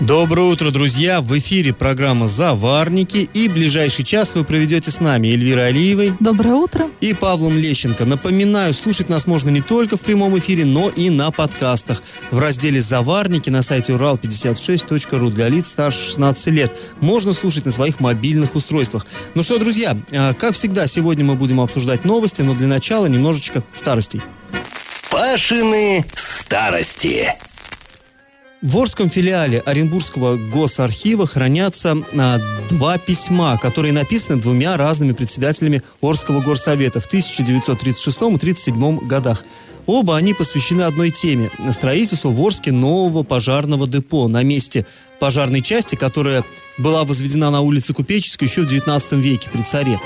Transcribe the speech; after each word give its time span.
Доброе 0.00 0.42
утро, 0.42 0.70
друзья! 0.70 1.22
В 1.22 1.38
эфире 1.38 1.72
программа 1.72 2.28
«Заварники» 2.28 3.30
и 3.32 3.48
ближайший 3.48 4.04
час 4.04 4.34
вы 4.34 4.44
проведете 4.44 4.90
с 4.90 5.00
нами 5.00 5.28
Эльвирой 5.28 5.68
Алиевой 5.68 6.12
Доброе 6.20 6.54
утро. 6.54 6.90
и 7.00 7.14
Павлом 7.14 7.56
Лещенко. 7.56 8.04
Напоминаю, 8.04 8.74
слушать 8.74 9.08
нас 9.08 9.26
можно 9.26 9.48
не 9.48 9.62
только 9.62 9.96
в 9.96 10.02
прямом 10.02 10.38
эфире, 10.38 10.66
но 10.66 10.90
и 10.90 11.08
на 11.08 11.30
подкастах. 11.30 12.02
В 12.30 12.38
разделе 12.38 12.82
«Заварники» 12.82 13.48
на 13.48 13.62
сайте 13.62 13.94
урал56.ру 13.94 15.30
для 15.30 15.48
лиц 15.48 15.68
старше 15.70 16.04
16 16.04 16.46
лет. 16.48 16.78
Можно 17.00 17.32
слушать 17.32 17.64
на 17.64 17.70
своих 17.70 17.98
мобильных 17.98 18.54
устройствах. 18.54 19.06
Ну 19.34 19.42
что, 19.42 19.58
друзья, 19.58 19.96
а, 20.12 20.34
как 20.34 20.52
всегда, 20.54 20.86
сегодня 20.88 21.24
мы 21.24 21.36
будем 21.36 21.58
обсуждать 21.58 22.04
новости, 22.04 22.42
но 22.42 22.54
для 22.54 22.66
начала 22.68 23.06
немножечко 23.06 23.64
старостей. 23.72 24.20
Пашины 25.10 26.04
старости. 26.14 27.32
В 28.62 28.78
Орском 28.78 29.10
филиале 29.10 29.60
Оренбургского 29.60 30.36
госархива 30.36 31.26
хранятся 31.26 31.94
а, 32.18 32.38
два 32.70 32.96
письма, 32.96 33.58
которые 33.58 33.92
написаны 33.92 34.40
двумя 34.40 34.78
разными 34.78 35.12
председателями 35.12 35.82
Орского 36.00 36.40
горсовета 36.40 37.00
в 37.00 37.04
1936 37.04 38.16
и 38.16 38.24
1937 38.24 39.06
годах. 39.06 39.44
Оба 39.84 40.16
они 40.16 40.32
посвящены 40.32 40.82
одной 40.82 41.10
теме– 41.10 41.50
строительству 41.70 42.30
в 42.30 42.40
Орске 42.40 42.72
нового 42.72 43.24
пожарного 43.24 43.86
депо 43.86 44.26
на 44.26 44.42
месте 44.42 44.86
пожарной 45.20 45.60
части, 45.60 45.94
которая 45.94 46.42
была 46.78 47.04
возведена 47.04 47.50
на 47.50 47.60
улице 47.60 47.92
Купеческой 47.92 48.48
еще 48.48 48.62
в 48.62 48.66
19 48.66 49.12
веке 49.12 49.50
при 49.52 49.62
царе. 49.62 50.00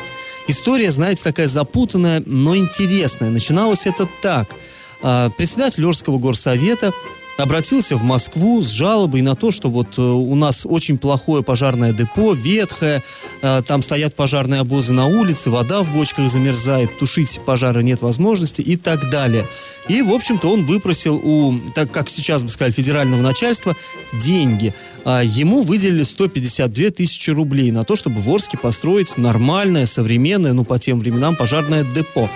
История, 0.48 0.90
знаете, 0.90 1.22
такая 1.22 1.46
запутанная, 1.46 2.20
но 2.26 2.56
интересная. 2.56 3.30
Начиналось 3.30 3.86
это 3.86 4.08
так. 4.20 4.56
А, 5.02 5.30
Председатель 5.30 5.86
Орского 5.86 6.18
горсовета 6.18 6.92
обратился 7.40 7.96
в 7.96 8.02
Москву 8.02 8.62
с 8.62 8.68
жалобой 8.68 9.22
на 9.22 9.34
то, 9.34 9.50
что 9.50 9.68
вот 9.68 9.98
э, 9.98 10.02
у 10.02 10.34
нас 10.34 10.66
очень 10.68 10.98
плохое 10.98 11.42
пожарное 11.42 11.92
депо, 11.92 12.32
ветхое, 12.32 13.02
э, 13.42 13.62
там 13.66 13.82
стоят 13.82 14.14
пожарные 14.14 14.60
обозы 14.60 14.92
на 14.92 15.06
улице, 15.06 15.50
вода 15.50 15.82
в 15.82 15.92
бочках 15.92 16.30
замерзает, 16.30 16.98
тушить 16.98 17.40
пожары 17.44 17.82
нет 17.82 18.02
возможности 18.02 18.60
и 18.60 18.76
так 18.76 19.10
далее. 19.10 19.48
И, 19.88 20.02
в 20.02 20.12
общем-то, 20.12 20.50
он 20.50 20.64
выпросил 20.66 21.16
у, 21.16 21.60
так 21.74 21.90
как 21.90 22.10
сейчас 22.10 22.42
бы 22.42 22.48
сказали, 22.48 22.72
федерального 22.72 23.22
начальства 23.22 23.76
деньги. 24.12 24.74
А 25.04 25.22
Ему 25.22 25.62
выделили 25.62 26.02
152 26.02 26.90
тысячи 26.90 27.30
рублей 27.30 27.70
на 27.70 27.84
то, 27.84 27.96
чтобы 27.96 28.20
в 28.20 28.28
Орске 28.30 28.58
построить 28.58 29.16
нормальное, 29.16 29.86
современное, 29.86 30.52
ну, 30.52 30.64
по 30.64 30.78
тем 30.78 31.00
временам, 31.00 31.36
пожарное 31.36 31.84
депо. 31.84 32.30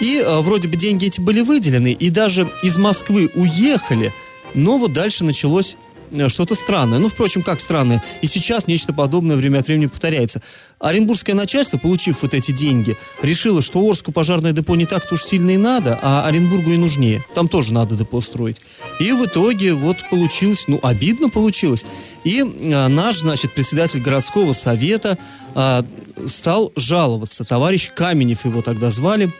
И 0.00 0.22
э, 0.24 0.40
вроде 0.40 0.68
бы 0.68 0.76
деньги 0.76 1.06
эти 1.06 1.20
были 1.20 1.40
выделены, 1.40 1.92
и 1.92 2.10
даже 2.10 2.50
из 2.62 2.76
Москвы 2.76 3.30
уехали, 3.34 4.12
но 4.54 4.78
вот 4.78 4.92
дальше 4.92 5.24
началось 5.24 5.76
э, 6.10 6.28
что-то 6.28 6.54
странное. 6.54 6.98
Ну, 6.98 7.08
впрочем, 7.08 7.42
как 7.42 7.60
странное. 7.60 8.02
И 8.22 8.26
сейчас 8.26 8.66
нечто 8.66 8.92
подобное 8.92 9.36
время 9.36 9.58
от 9.58 9.66
времени 9.66 9.86
повторяется. 9.86 10.42
Оренбургское 10.78 11.34
начальство, 11.34 11.78
получив 11.78 12.22
вот 12.22 12.34
эти 12.34 12.52
деньги, 12.52 12.96
решило, 13.22 13.62
что 13.62 13.80
Орску 13.80 14.12
пожарное 14.12 14.52
депо 14.52 14.76
не 14.76 14.86
так-то 14.86 15.14
уж 15.14 15.24
сильно 15.24 15.50
и 15.50 15.56
надо, 15.56 15.98
а 16.00 16.26
Оренбургу 16.26 16.70
и 16.70 16.76
нужнее. 16.76 17.24
Там 17.34 17.48
тоже 17.48 17.72
надо 17.72 17.96
депо 17.96 18.20
строить. 18.20 18.62
И 19.00 19.12
в 19.12 19.26
итоге 19.26 19.74
вот 19.74 19.98
получилось, 20.10 20.64
ну, 20.66 20.78
обидно 20.82 21.30
получилось. 21.30 21.84
И 22.24 22.40
э, 22.40 22.88
наш, 22.88 23.18
значит, 23.18 23.54
председатель 23.54 24.00
городского 24.00 24.52
совета 24.52 25.18
э, 25.54 25.82
стал 26.26 26.72
жаловаться. 26.76 27.44
Товарищ 27.44 27.90
Каменев 27.94 28.44
его 28.44 28.62
тогда 28.62 28.90
звали 28.90 29.32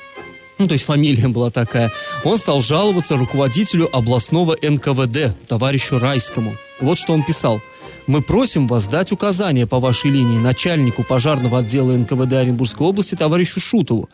ну, 0.59 0.67
то 0.67 0.73
есть 0.73 0.85
фамилия 0.85 1.29
была 1.29 1.51
такая, 1.51 1.93
он 2.25 2.39
стал 2.39 2.63
жаловаться 2.63 3.17
руководителю 3.17 3.89
областного 3.95 4.57
НКВД, 4.61 5.37
товарищу 5.47 5.99
Райскому. 5.99 6.57
Вот 6.81 6.99
что 6.99 7.13
он 7.13 7.25
писал. 7.25 7.61
«Мы 8.07 8.23
просим 8.23 8.67
вас 8.67 8.87
дать 8.87 9.13
указания 9.13 9.67
по 9.67 9.81
вашей 9.81 10.11
линии 10.11 10.39
начальнику 10.39 11.05
пожарного 11.05 11.59
отдела 11.59 11.93
НКВД 11.97 12.33
Оренбургской 12.35 12.87
области 12.87 13.15
товарищу 13.15 13.61
Шутову. 13.61 14.09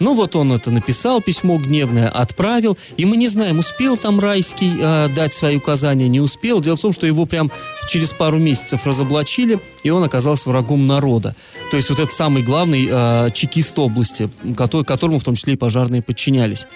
Ну 0.00 0.14
вот 0.14 0.34
он 0.34 0.52
это 0.52 0.70
написал, 0.70 1.20
письмо 1.20 1.58
гневное 1.58 2.08
отправил, 2.08 2.76
и 2.96 3.04
мы 3.04 3.18
не 3.18 3.28
знаем, 3.28 3.58
успел 3.58 3.98
там 3.98 4.18
Райский 4.18 4.72
э, 4.80 5.08
дать 5.14 5.34
свои 5.34 5.56
указания, 5.56 6.08
не 6.08 6.20
успел. 6.20 6.62
Дело 6.62 6.76
в 6.76 6.80
том, 6.80 6.94
что 6.94 7.06
его 7.06 7.26
прям 7.26 7.52
через 7.86 8.14
пару 8.14 8.38
месяцев 8.38 8.86
разоблачили, 8.86 9.60
и 9.82 9.90
он 9.90 10.02
оказался 10.02 10.48
врагом 10.48 10.86
народа. 10.86 11.36
То 11.70 11.76
есть 11.76 11.90
вот 11.90 11.98
этот 11.98 12.12
самый 12.12 12.42
главный 12.42 12.88
э, 12.90 13.30
чекист 13.34 13.78
области, 13.78 14.30
который, 14.56 14.84
которому 14.84 15.18
в 15.18 15.24
том 15.24 15.34
числе 15.34 15.52
и 15.52 15.56
пожарные 15.56 16.00
подчинялись. 16.00 16.66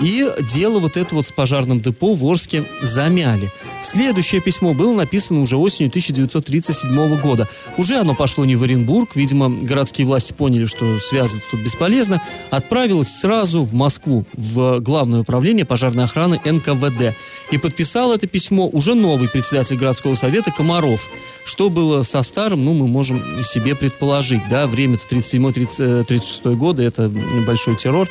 И 0.00 0.28
дело 0.54 0.78
вот 0.78 0.96
это 0.96 1.14
вот 1.14 1.26
с 1.26 1.32
пожарным 1.32 1.80
депо 1.80 2.14
в 2.14 2.24
Орске 2.24 2.64
замяли. 2.82 3.52
Следующее 3.82 4.40
письмо 4.40 4.72
было 4.72 4.94
написано 4.94 5.42
уже 5.42 5.56
осенью 5.56 5.88
1937 5.88 7.20
года. 7.20 7.48
Уже 7.76 7.96
оно 7.96 8.14
пошло 8.14 8.44
не 8.44 8.54
в 8.54 8.62
Оренбург, 8.62 9.16
видимо, 9.16 9.48
городские 9.48 10.06
власти 10.06 10.32
поняли, 10.32 10.66
что 10.66 11.00
связывать 11.00 11.44
тут 11.50 11.60
бесполезно, 11.60 12.22
отправилось 12.50 13.08
сразу 13.08 13.62
в 13.62 13.74
Москву, 13.74 14.24
в 14.34 14.78
Главное 14.80 15.20
управление 15.20 15.64
пожарной 15.64 16.04
охраны 16.04 16.40
НКВД. 16.44 17.16
И 17.50 17.58
подписал 17.58 18.12
это 18.12 18.26
письмо 18.26 18.68
уже 18.68 18.94
новый 18.94 19.28
председатель 19.28 19.76
городского 19.76 20.14
совета 20.14 20.52
Комаров. 20.52 21.08
Что 21.44 21.70
было 21.70 22.02
со 22.04 22.22
старым, 22.22 22.64
ну, 22.64 22.74
мы 22.74 22.86
можем 22.86 23.42
себе 23.42 23.74
предположить, 23.74 24.42
да, 24.48 24.66
время-то 24.66 25.14
37-36 25.14 26.54
годы, 26.54 26.84
это 26.84 27.08
большой 27.08 27.76
террор. 27.76 28.08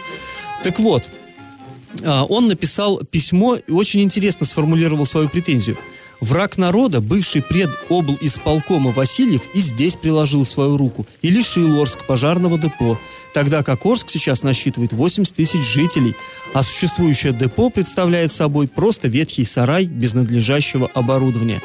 Так 0.63 0.79
вот, 0.79 1.09
он 2.03 2.47
написал 2.47 2.99
письмо 2.99 3.55
и 3.55 3.71
очень 3.71 4.01
интересно 4.01 4.45
сформулировал 4.45 5.05
свою 5.05 5.29
претензию. 5.29 5.77
Враг 6.19 6.57
народа, 6.57 6.99
бывший 6.99 7.43
пред 7.43 7.69
обл 7.89 8.17
исполкома 8.21 8.91
Васильев 8.91 9.43
и 9.53 9.61
здесь 9.61 9.95
приложил 9.95 10.45
свою 10.45 10.75
руку 10.75 11.05
и 11.21 11.29
лишил 11.29 11.79
Орск 11.79 12.05
пожарного 12.05 12.57
депо, 12.57 12.99
тогда 13.33 13.61
как 13.61 13.85
Орск 13.85 14.09
сейчас 14.09 14.41
насчитывает 14.41 14.93
80 14.93 15.35
тысяч 15.35 15.61
жителей, 15.61 16.15
а 16.53 16.63
существующее 16.63 17.33
депо 17.33 17.69
представляет 17.69 18.31
собой 18.31 18.67
просто 18.67 19.07
ветхий 19.07 19.45
сарай 19.45 19.85
без 19.85 20.15
надлежащего 20.15 20.87
оборудования. 20.87 21.61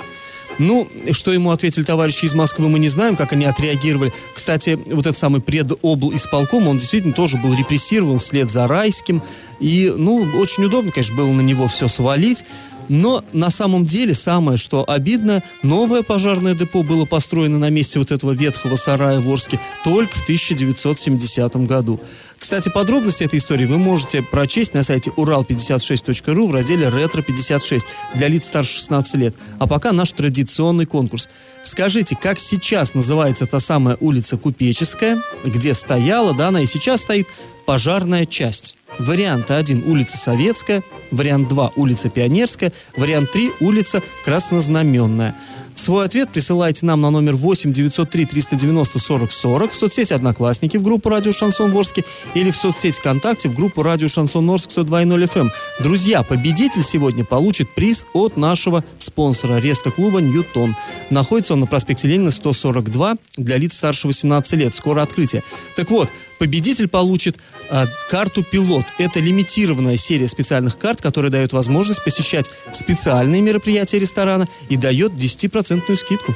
Ну, 0.58 0.88
что 1.12 1.32
ему 1.32 1.50
ответили 1.50 1.82
товарищи 1.82 2.26
из 2.26 2.34
Москвы, 2.34 2.68
мы 2.68 2.78
не 2.78 2.88
знаем, 2.88 3.16
как 3.16 3.32
они 3.32 3.44
отреагировали. 3.44 4.12
Кстати, 4.34 4.78
вот 4.86 5.06
этот 5.06 5.16
самый 5.16 5.40
предобл 5.40 6.14
исполком, 6.14 6.68
он 6.68 6.78
действительно 6.78 7.14
тоже 7.14 7.38
был 7.38 7.54
репрессирован 7.54 8.18
вслед 8.18 8.50
за 8.50 8.66
Райским. 8.66 9.22
И, 9.60 9.92
ну, 9.96 10.28
очень 10.34 10.64
удобно, 10.64 10.92
конечно, 10.92 11.16
было 11.16 11.30
на 11.32 11.40
него 11.40 11.66
все 11.66 11.88
свалить. 11.88 12.44
Но 12.88 13.24
на 13.32 13.50
самом 13.50 13.84
деле 13.84 14.14
самое, 14.14 14.58
что 14.58 14.84
обидно, 14.88 15.42
новое 15.62 16.02
пожарное 16.02 16.54
депо 16.54 16.82
было 16.82 17.04
построено 17.04 17.58
на 17.58 17.70
месте 17.70 17.98
вот 17.98 18.10
этого 18.10 18.32
ветхого 18.32 18.76
сарая 18.76 19.20
в 19.20 19.28
Орске 19.28 19.60
только 19.84 20.16
в 20.16 20.22
1970 20.22 21.56
году. 21.66 22.00
Кстати, 22.38 22.68
подробности 22.68 23.24
этой 23.24 23.38
истории 23.38 23.66
вы 23.66 23.78
можете 23.78 24.22
прочесть 24.22 24.74
на 24.74 24.82
сайте 24.82 25.10
урал56.ру 25.10 26.48
в 26.48 26.52
разделе 26.52 26.88
«Ретро-56» 26.88 27.82
для 28.16 28.28
лиц 28.28 28.46
старше 28.46 28.74
16 28.74 29.14
лет. 29.16 29.34
А 29.58 29.66
пока 29.66 29.92
наш 29.92 30.10
традиционный 30.10 30.86
конкурс. 30.86 31.28
Скажите, 31.62 32.16
как 32.20 32.38
сейчас 32.38 32.94
называется 32.94 33.46
та 33.46 33.60
самая 33.60 33.96
улица 34.00 34.36
Купеческая, 34.36 35.22
где 35.44 35.74
стояла, 35.74 36.34
да, 36.34 36.48
она 36.48 36.62
и 36.62 36.66
сейчас 36.66 37.02
стоит, 37.02 37.28
пожарная 37.66 38.26
часть? 38.26 38.76
Вариант 38.98 39.50
1– 39.50 39.84
улица 39.86 40.18
Советская, 40.18 40.82
вариант 41.10 41.48
2– 41.48 41.72
улица 41.76 42.10
Пионерская, 42.10 42.72
вариант 42.96 43.32
3– 43.32 43.52
улица 43.60 44.02
Краснознаменная. 44.24 45.36
Свой 45.74 46.04
ответ 46.04 46.30
присылайте 46.32 46.84
нам 46.84 47.00
на 47.00 47.10
номер 47.10 47.34
8 47.34 47.72
903 47.72 48.26
390 48.26 48.98
40 48.98 49.32
40 49.32 49.70
в 49.70 49.74
соцсети 49.74 50.12
«Одноклассники» 50.12 50.76
в 50.76 50.82
группу 50.82 51.08
«Радио 51.08 51.32
Шансон 51.32 51.72
Ворске» 51.72 52.04
или 52.34 52.50
в 52.50 52.56
соцсети 52.56 52.98
ВКонтакте 52.98 53.48
в 53.48 53.54
группу 53.54 53.82
«Радио 53.82 54.08
Шансон 54.08 54.48
Орск» 54.50 54.70
102.0 54.70 55.24
FM. 55.32 55.50
Друзья, 55.80 56.22
победитель 56.22 56.82
сегодня 56.82 57.24
получит 57.24 57.74
приз 57.74 58.06
от 58.12 58.36
нашего 58.36 58.84
спонсора 58.98 59.58
Реста-клуба 59.58 60.20
«Ньютон». 60.20 60.76
Находится 61.10 61.54
он 61.54 61.60
на 61.60 61.66
проспекте 61.66 62.08
Ленина 62.08 62.30
142 62.30 63.16
для 63.38 63.56
лиц 63.56 63.74
старше 63.74 64.06
18 64.06 64.52
лет. 64.54 64.74
Скоро 64.74 65.02
открытие. 65.02 65.42
Так 65.74 65.90
вот, 65.90 66.10
победитель 66.38 66.88
получит 66.88 67.38
э, 67.70 67.84
карту 68.10 68.44
«Пилот». 68.44 68.81
Это 68.98 69.20
лимитированная 69.20 69.96
серия 69.96 70.28
специальных 70.28 70.78
карт, 70.78 71.00
которая 71.00 71.30
дает 71.30 71.52
возможность 71.52 72.04
посещать 72.04 72.50
специальные 72.72 73.42
мероприятия 73.42 73.98
ресторана 73.98 74.46
и 74.68 74.76
дает 74.76 75.12
10% 75.12 75.96
скидку. 75.96 76.34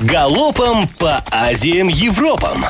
Галопом 0.00 0.86
по 0.98 1.22
Азиям 1.30 1.88
Европам. 1.88 2.64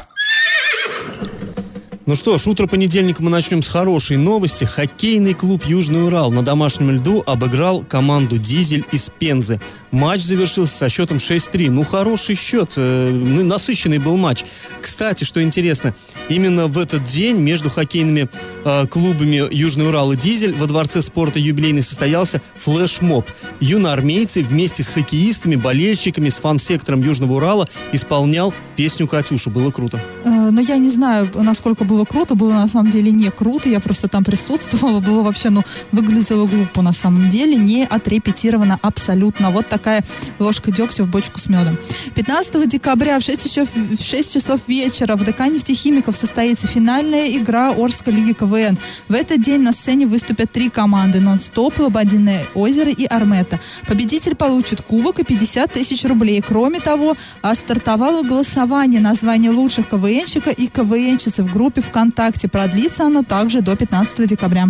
Ну 2.06 2.14
что 2.14 2.38
ж, 2.38 2.46
утро 2.46 2.68
понедельника 2.68 3.20
мы 3.20 3.30
начнем 3.30 3.62
с 3.62 3.68
хорошей 3.68 4.16
новости. 4.16 4.62
Хоккейный 4.64 5.34
клуб 5.34 5.64
«Южный 5.66 6.04
Урал» 6.04 6.30
на 6.30 6.42
домашнем 6.42 6.92
льду 6.92 7.24
обыграл 7.26 7.82
команду 7.82 8.38
«Дизель» 8.38 8.84
из 8.92 9.10
Пензы. 9.10 9.60
Матч 9.90 10.20
завершился 10.20 10.76
со 10.76 10.88
счетом 10.88 11.16
6-3. 11.16 11.68
Ну, 11.68 11.82
хороший 11.82 12.36
счет, 12.36 12.74
э, 12.76 13.10
ну, 13.10 13.42
насыщенный 13.42 13.98
был 13.98 14.16
матч. 14.16 14.44
Кстати, 14.80 15.24
что 15.24 15.42
интересно, 15.42 15.96
именно 16.28 16.68
в 16.68 16.78
этот 16.78 17.02
день 17.02 17.38
между 17.38 17.70
хоккейными 17.70 18.28
э, 18.64 18.86
клубами 18.86 19.52
«Южный 19.52 19.88
Урал» 19.88 20.12
и 20.12 20.16
«Дизель» 20.16 20.54
во 20.54 20.66
Дворце 20.66 21.02
спорта 21.02 21.40
юбилейный 21.40 21.82
состоялся 21.82 22.40
флешмоб. 22.54 23.28
Юноармейцы 23.58 24.42
вместе 24.42 24.84
с 24.84 24.90
хоккеистами, 24.90 25.56
болельщиками, 25.56 26.28
с 26.28 26.38
фан-сектором 26.38 27.02
«Южного 27.02 27.32
Урала» 27.32 27.68
исполнял 27.90 28.54
песню 28.76 29.08
«Катюша». 29.08 29.50
Было 29.50 29.72
круто. 29.72 30.00
Э, 30.22 30.50
но 30.50 30.60
я 30.60 30.76
не 30.76 30.90
знаю, 30.90 31.28
насколько 31.34 31.82
было 31.82 31.95
круто, 32.04 32.34
было 32.34 32.52
на 32.52 32.68
самом 32.68 32.90
деле 32.90 33.10
не 33.10 33.30
круто, 33.30 33.68
я 33.68 33.80
просто 33.80 34.08
там 34.08 34.24
присутствовала, 34.24 35.00
было 35.00 35.22
вообще, 35.22 35.50
ну, 35.50 35.62
выглядело 35.92 36.46
глупо 36.46 36.82
на 36.82 36.92
самом 36.92 37.28
деле, 37.28 37.56
не 37.56 37.84
отрепетировано 37.84 38.78
абсолютно. 38.82 39.50
Вот 39.50 39.68
такая 39.68 40.04
ложка 40.38 40.70
дегтя 40.70 41.04
в 41.04 41.08
бочку 41.08 41.38
с 41.38 41.48
медом. 41.48 41.78
15 42.14 42.68
декабря 42.68 43.18
в 43.18 43.22
6 43.22 43.42
часов, 43.42 43.68
в 43.74 44.02
6 44.02 44.34
часов 44.34 44.60
вечера 44.66 45.16
в 45.16 45.24
ДК 45.24 45.40
нефтехимиков 45.48 46.16
состоится 46.16 46.66
финальная 46.66 47.28
игра 47.36 47.70
Орской 47.70 48.12
лиги 48.12 48.32
КВН. 48.32 48.78
В 49.08 49.14
этот 49.14 49.42
день 49.42 49.60
на 49.60 49.72
сцене 49.72 50.06
выступят 50.06 50.52
три 50.52 50.68
команды 50.68 51.20
«Нон-стоп», 51.20 51.78
«Лободиное 51.78 52.46
озеро» 52.54 52.90
и 52.90 53.04
«Армета». 53.06 53.60
Победитель 53.86 54.34
получит 54.34 54.82
кубок 54.82 55.18
и 55.18 55.24
50 55.24 55.72
тысяч 55.72 56.04
рублей. 56.04 56.42
Кроме 56.46 56.80
того, 56.80 57.16
а, 57.42 57.54
стартовало 57.54 58.22
голосование 58.22 59.00
на 59.00 59.14
звание 59.14 59.50
лучших 59.50 59.88
КВНщика 59.88 60.50
и 60.50 60.66
КВНщицы 60.66 61.42
в 61.42 61.52
группе 61.52 61.80
ВКонтакте. 61.86 62.48
Продлится 62.48 63.04
оно 63.04 63.22
также 63.22 63.60
до 63.60 63.76
15 63.76 64.26
декабря. 64.28 64.68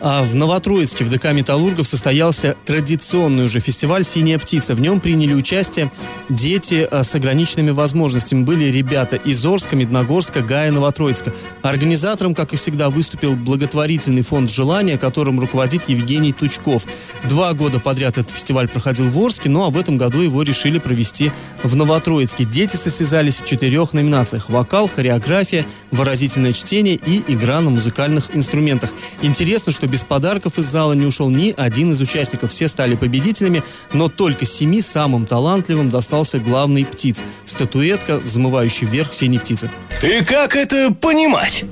А 0.00 0.22
в 0.22 0.36
Новотроицке 0.36 1.04
в 1.04 1.10
ДК 1.10 1.32
«Металлургов» 1.32 1.88
состоялся 1.88 2.56
традиционный 2.64 3.44
уже 3.44 3.58
фестиваль 3.58 4.04
«Синяя 4.04 4.38
птица». 4.38 4.76
В 4.76 4.80
нем 4.80 5.00
приняли 5.00 5.34
участие 5.34 5.90
дети 6.28 6.86
а, 6.88 7.02
с 7.02 7.14
ограниченными 7.16 7.70
возможностями. 7.70 8.44
Были 8.44 8.66
ребята 8.66 9.16
из 9.16 9.44
Орска, 9.44 9.74
Медногорска, 9.74 10.40
Гая, 10.40 10.70
Новотроицка. 10.70 11.34
Организатором, 11.62 12.34
как 12.36 12.52
и 12.52 12.56
всегда, 12.56 12.90
выступил 12.90 13.34
благотворительный 13.34 14.22
фонд 14.22 14.50
«Желание», 14.50 14.98
которым 14.98 15.40
руководит 15.40 15.88
Евгений 15.88 16.32
Тучков. 16.32 16.84
Два 17.24 17.52
года 17.52 17.80
подряд 17.80 18.18
этот 18.18 18.30
фестиваль 18.30 18.68
проходил 18.68 19.10
в 19.10 19.18
Орске, 19.18 19.48
ну 19.48 19.64
а 19.64 19.70
в 19.70 19.76
этом 19.76 19.98
году 19.98 20.20
его 20.20 20.42
решили 20.42 20.78
провести 20.78 21.32
в 21.64 21.74
Новотроицке. 21.74 22.44
Дети 22.44 22.76
состязались 22.76 23.40
в 23.40 23.44
четырех 23.44 23.92
номинациях. 23.92 24.48
Вокал, 24.48 24.88
хореография, 24.88 25.66
выразительное 25.90 26.52
чтение 26.52 26.94
и 26.94 27.24
игра 27.26 27.60
на 27.60 27.70
музыкальных 27.70 28.36
инструментах. 28.36 28.90
Интересно, 29.22 29.72
что 29.72 29.87
без 29.88 30.04
подарков 30.04 30.58
из 30.58 30.66
зала 30.66 30.92
не 30.92 31.06
ушел 31.06 31.30
ни 31.30 31.54
один 31.56 31.92
из 31.92 32.00
участников. 32.00 32.50
Все 32.50 32.68
стали 32.68 32.94
победителями, 32.94 33.62
но 33.92 34.08
только 34.08 34.44
семи 34.44 34.80
самым 34.80 35.26
талантливым 35.26 35.90
достался 35.90 36.38
главный 36.38 36.84
птиц. 36.84 37.24
Статуэтка, 37.44 38.18
взмывающая 38.18 38.86
вверх 38.86 39.14
синей 39.14 39.38
птицы. 39.38 39.70
И 40.02 40.24
как 40.24 40.56
это 40.56 40.92
понимать? 40.92 41.64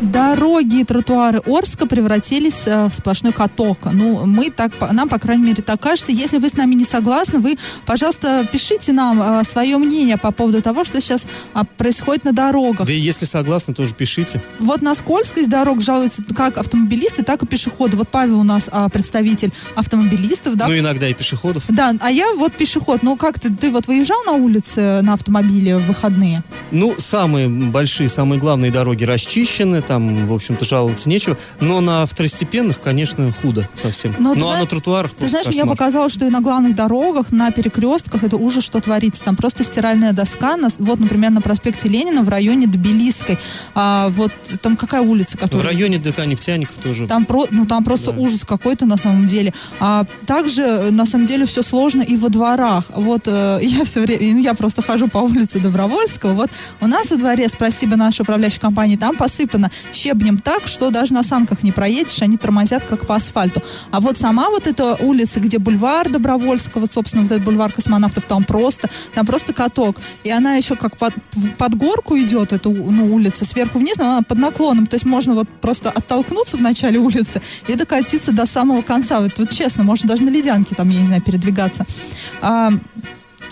Дороги 0.00 0.80
и 0.80 0.84
тротуары 0.84 1.40
Орска 1.46 1.86
превратились 1.86 2.66
э, 2.66 2.86
в 2.88 2.94
сплошной 2.94 3.32
каток. 3.32 3.78
Ну, 3.92 4.24
мы 4.24 4.50
так, 4.50 4.72
нам, 4.92 5.08
по 5.08 5.18
крайней 5.18 5.44
мере, 5.44 5.62
так 5.62 5.80
кажется. 5.80 6.10
Если 6.10 6.38
вы 6.38 6.48
с 6.48 6.54
нами 6.54 6.74
не 6.74 6.84
согласны, 6.84 7.38
вы, 7.38 7.56
пожалуйста, 7.84 8.48
пишите 8.50 8.92
нам 8.92 9.20
э, 9.20 9.44
свое 9.44 9.76
мнение 9.76 10.16
по 10.16 10.32
поводу 10.32 10.62
того, 10.62 10.84
что 10.84 11.00
сейчас 11.02 11.26
а, 11.52 11.64
происходит 11.64 12.24
на 12.24 12.32
дорогах. 12.32 12.86
Да 12.86 12.92
и 12.92 12.98
если 12.98 13.26
согласны, 13.26 13.74
тоже 13.74 13.94
пишите. 13.94 14.42
Вот 14.58 14.80
на 14.80 14.94
скользкость 14.94 15.50
дорог 15.50 15.82
жалуются 15.82 16.22
как 16.34 16.56
автомобилисты, 16.56 17.22
так 17.22 17.42
и 17.42 17.46
пешеходы. 17.46 17.59
Вот 17.68 18.08
Павел 18.08 18.40
у 18.40 18.44
нас 18.44 18.68
а, 18.72 18.88
представитель 18.88 19.52
автомобилистов, 19.74 20.56
да? 20.56 20.68
Ну, 20.68 20.78
иногда 20.78 21.08
и 21.08 21.14
пешеходов. 21.14 21.64
Да, 21.68 21.92
а 22.00 22.10
я 22.10 22.32
вот 22.34 22.54
пешеход. 22.54 23.02
Ну, 23.02 23.16
как 23.16 23.38
ты, 23.38 23.50
ты 23.50 23.70
вот 23.70 23.86
выезжал 23.86 24.22
на 24.24 24.32
улице 24.32 25.00
на 25.02 25.14
автомобиле 25.14 25.76
в 25.78 25.86
выходные? 25.86 26.42
Ну, 26.70 26.94
самые 26.98 27.48
большие, 27.48 28.08
самые 28.08 28.38
главные 28.40 28.70
дороги 28.70 29.04
расчищены, 29.04 29.82
там, 29.82 30.26
в 30.26 30.32
общем-то, 30.32 30.64
жаловаться 30.64 31.08
нечего. 31.08 31.36
Но 31.60 31.80
на 31.80 32.06
второстепенных, 32.06 32.80
конечно, 32.80 33.32
худо 33.32 33.68
совсем. 33.74 34.14
Но 34.18 34.34
ты 34.34 34.40
ну, 34.40 34.46
а 34.46 34.48
знаешь- 34.50 34.64
на 34.64 34.70
тротуарах 34.70 35.12
Ты 35.14 35.28
знаешь, 35.28 35.46
мне 35.46 35.58
кошмар. 35.58 35.76
показалось, 35.76 36.12
что 36.12 36.26
и 36.26 36.30
на 36.30 36.40
главных 36.40 36.74
дорогах, 36.74 37.30
на 37.32 37.50
перекрестках 37.50 38.22
это 38.22 38.36
ужас, 38.36 38.64
что 38.64 38.80
творится. 38.80 39.24
Там 39.24 39.36
просто 39.36 39.64
стиральная 39.64 40.12
доска. 40.12 40.56
На- 40.56 40.68
вот, 40.78 41.00
например, 41.00 41.30
на 41.30 41.40
проспекте 41.40 41.88
Ленина 41.88 42.22
в 42.22 42.28
районе 42.28 42.66
Тбилисской. 42.66 43.38
А, 43.74 44.08
вот 44.10 44.32
там 44.62 44.76
какая 44.76 45.00
улица, 45.02 45.36
В 45.36 45.40
которая... 45.40 45.68
районе 45.68 45.98
ДК 45.98 46.26
нефтяников 46.26 46.76
тоже. 46.76 47.06
Там, 47.06 47.24
про, 47.24 47.46
ну, 47.50 47.66
там 47.66 47.84
просто 47.84 48.12
Да. 48.12 48.20
ужас 48.20 48.44
какой-то 48.44 48.86
на 48.86 48.96
самом 48.96 49.26
деле. 49.26 49.52
А 49.80 50.04
также, 50.26 50.62
э, 50.62 50.90
на 50.90 51.06
самом 51.06 51.26
деле, 51.26 51.46
все 51.46 51.62
сложно 51.62 52.02
и 52.02 52.16
во 52.16 52.28
дворах. 52.28 52.84
Вот 52.94 53.22
э, 53.26 53.58
я 53.62 53.84
все 53.84 54.00
время, 54.00 54.34
ну, 54.34 54.40
я 54.40 54.54
просто 54.54 54.82
хожу 54.82 55.08
по 55.08 55.18
улице 55.18 55.60
Добровольского. 55.60 56.34
Вот 56.34 56.50
у 56.80 56.86
нас 56.86 57.10
во 57.10 57.16
дворе, 57.16 57.48
спасибо 57.48 57.96
нашей 57.96 58.22
управляющей 58.22 58.60
компании, 58.60 58.96
там 58.96 59.16
посыпано 59.16 59.70
щебнем 59.92 60.38
так, 60.38 60.66
что 60.66 60.90
даже 60.90 61.14
на 61.14 61.22
санках 61.22 61.62
не 61.62 61.72
проедешь, 61.72 62.22
они 62.22 62.36
тормозят 62.36 62.84
как 62.84 63.06
по 63.06 63.16
асфальту. 63.16 63.62
А 63.90 64.00
вот 64.00 64.16
сама 64.16 64.50
вот 64.50 64.66
эта 64.66 64.96
улица, 65.00 65.40
где 65.40 65.58
бульвар 65.58 66.08
Добровольского, 66.08 66.82
вот, 66.82 66.92
собственно, 66.92 67.22
вот 67.22 67.32
этот 67.32 67.44
бульвар 67.44 67.72
космонавтов, 67.72 68.24
там 68.24 68.44
просто, 68.44 68.88
там 69.14 69.26
просто 69.26 69.52
каток. 69.52 69.96
И 70.24 70.30
она 70.30 70.54
еще 70.54 70.76
как 70.76 70.96
под, 70.96 71.14
под 71.58 71.74
горку 71.74 72.18
идет, 72.18 72.52
эта 72.52 72.68
ну, 72.68 73.14
улица, 73.14 73.44
сверху 73.44 73.78
вниз, 73.78 73.96
но 73.98 74.04
она 74.04 74.22
под 74.22 74.38
наклоном. 74.38 74.86
То 74.86 74.94
есть 74.94 75.04
можно 75.06 75.34
вот 75.34 75.48
просто 75.60 75.90
оттолкнуться 75.90 76.56
в 76.56 76.60
начале 76.60 76.98
улицы 76.98 77.39
и 77.66 77.74
докатиться 77.74 78.32
до 78.32 78.46
самого 78.46 78.82
конца. 78.82 79.20
Вот, 79.20 79.38
вот 79.38 79.50
честно, 79.50 79.84
можно 79.84 80.08
даже 80.08 80.24
на 80.24 80.30
ледянке 80.30 80.74
там, 80.74 80.88
я 80.90 81.00
не 81.00 81.06
знаю, 81.06 81.22
передвигаться. 81.22 81.86
А, 82.42 82.70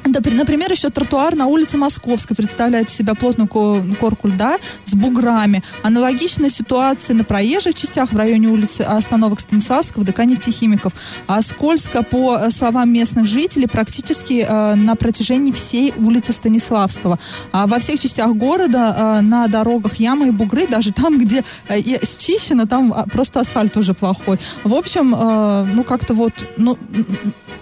например, 0.04 0.70
еще 0.72 0.90
тротуар 0.90 1.34
на 1.34 1.46
улице 1.46 1.76
Московской 1.76 2.36
представляет 2.36 2.90
из 2.90 2.94
себя 2.94 3.14
плотную 3.14 3.48
ко- 3.48 3.82
корку 3.98 4.28
льда 4.28 4.58
с 4.84 4.94
буграми. 4.94 5.62
Аналогичная 5.82 6.50
ситуация 6.50 7.14
на 7.14 7.24
проезжих 7.24 7.74
частях 7.74 8.12
в 8.12 8.16
районе 8.16 8.48
улицы 8.48 8.82
остановок 8.82 9.40
Станиславского, 9.40 10.04
ДК 10.04 10.24
нефтехимиков. 10.24 10.92
А 11.26 11.42
скользко, 11.42 12.02
по 12.02 12.50
словам 12.50 12.90
местных 12.92 13.26
жителей, 13.26 13.66
практически 13.66 14.46
э, 14.48 14.74
на 14.74 14.94
протяжении 14.94 15.52
всей 15.52 15.92
улицы 15.96 16.32
Станиславского. 16.32 17.18
А 17.52 17.66
во 17.66 17.78
всех 17.78 17.98
частях 18.00 18.32
города 18.34 18.94
э, 18.96 19.20
на 19.22 19.48
дорогах 19.48 19.96
ямы 19.96 20.28
и 20.28 20.30
бугры, 20.30 20.66
даже 20.66 20.92
там, 20.92 21.18
где 21.18 21.44
э, 21.68 21.80
счищено, 22.04 22.66
там 22.66 22.92
а, 22.92 23.04
просто 23.04 23.40
асфальт 23.40 23.76
уже 23.76 23.94
плохой. 23.94 24.38
В 24.64 24.74
общем, 24.74 25.14
э, 25.14 25.64
ну 25.74 25.84
как-то 25.84 26.14
вот, 26.14 26.32
ну, 26.56 26.78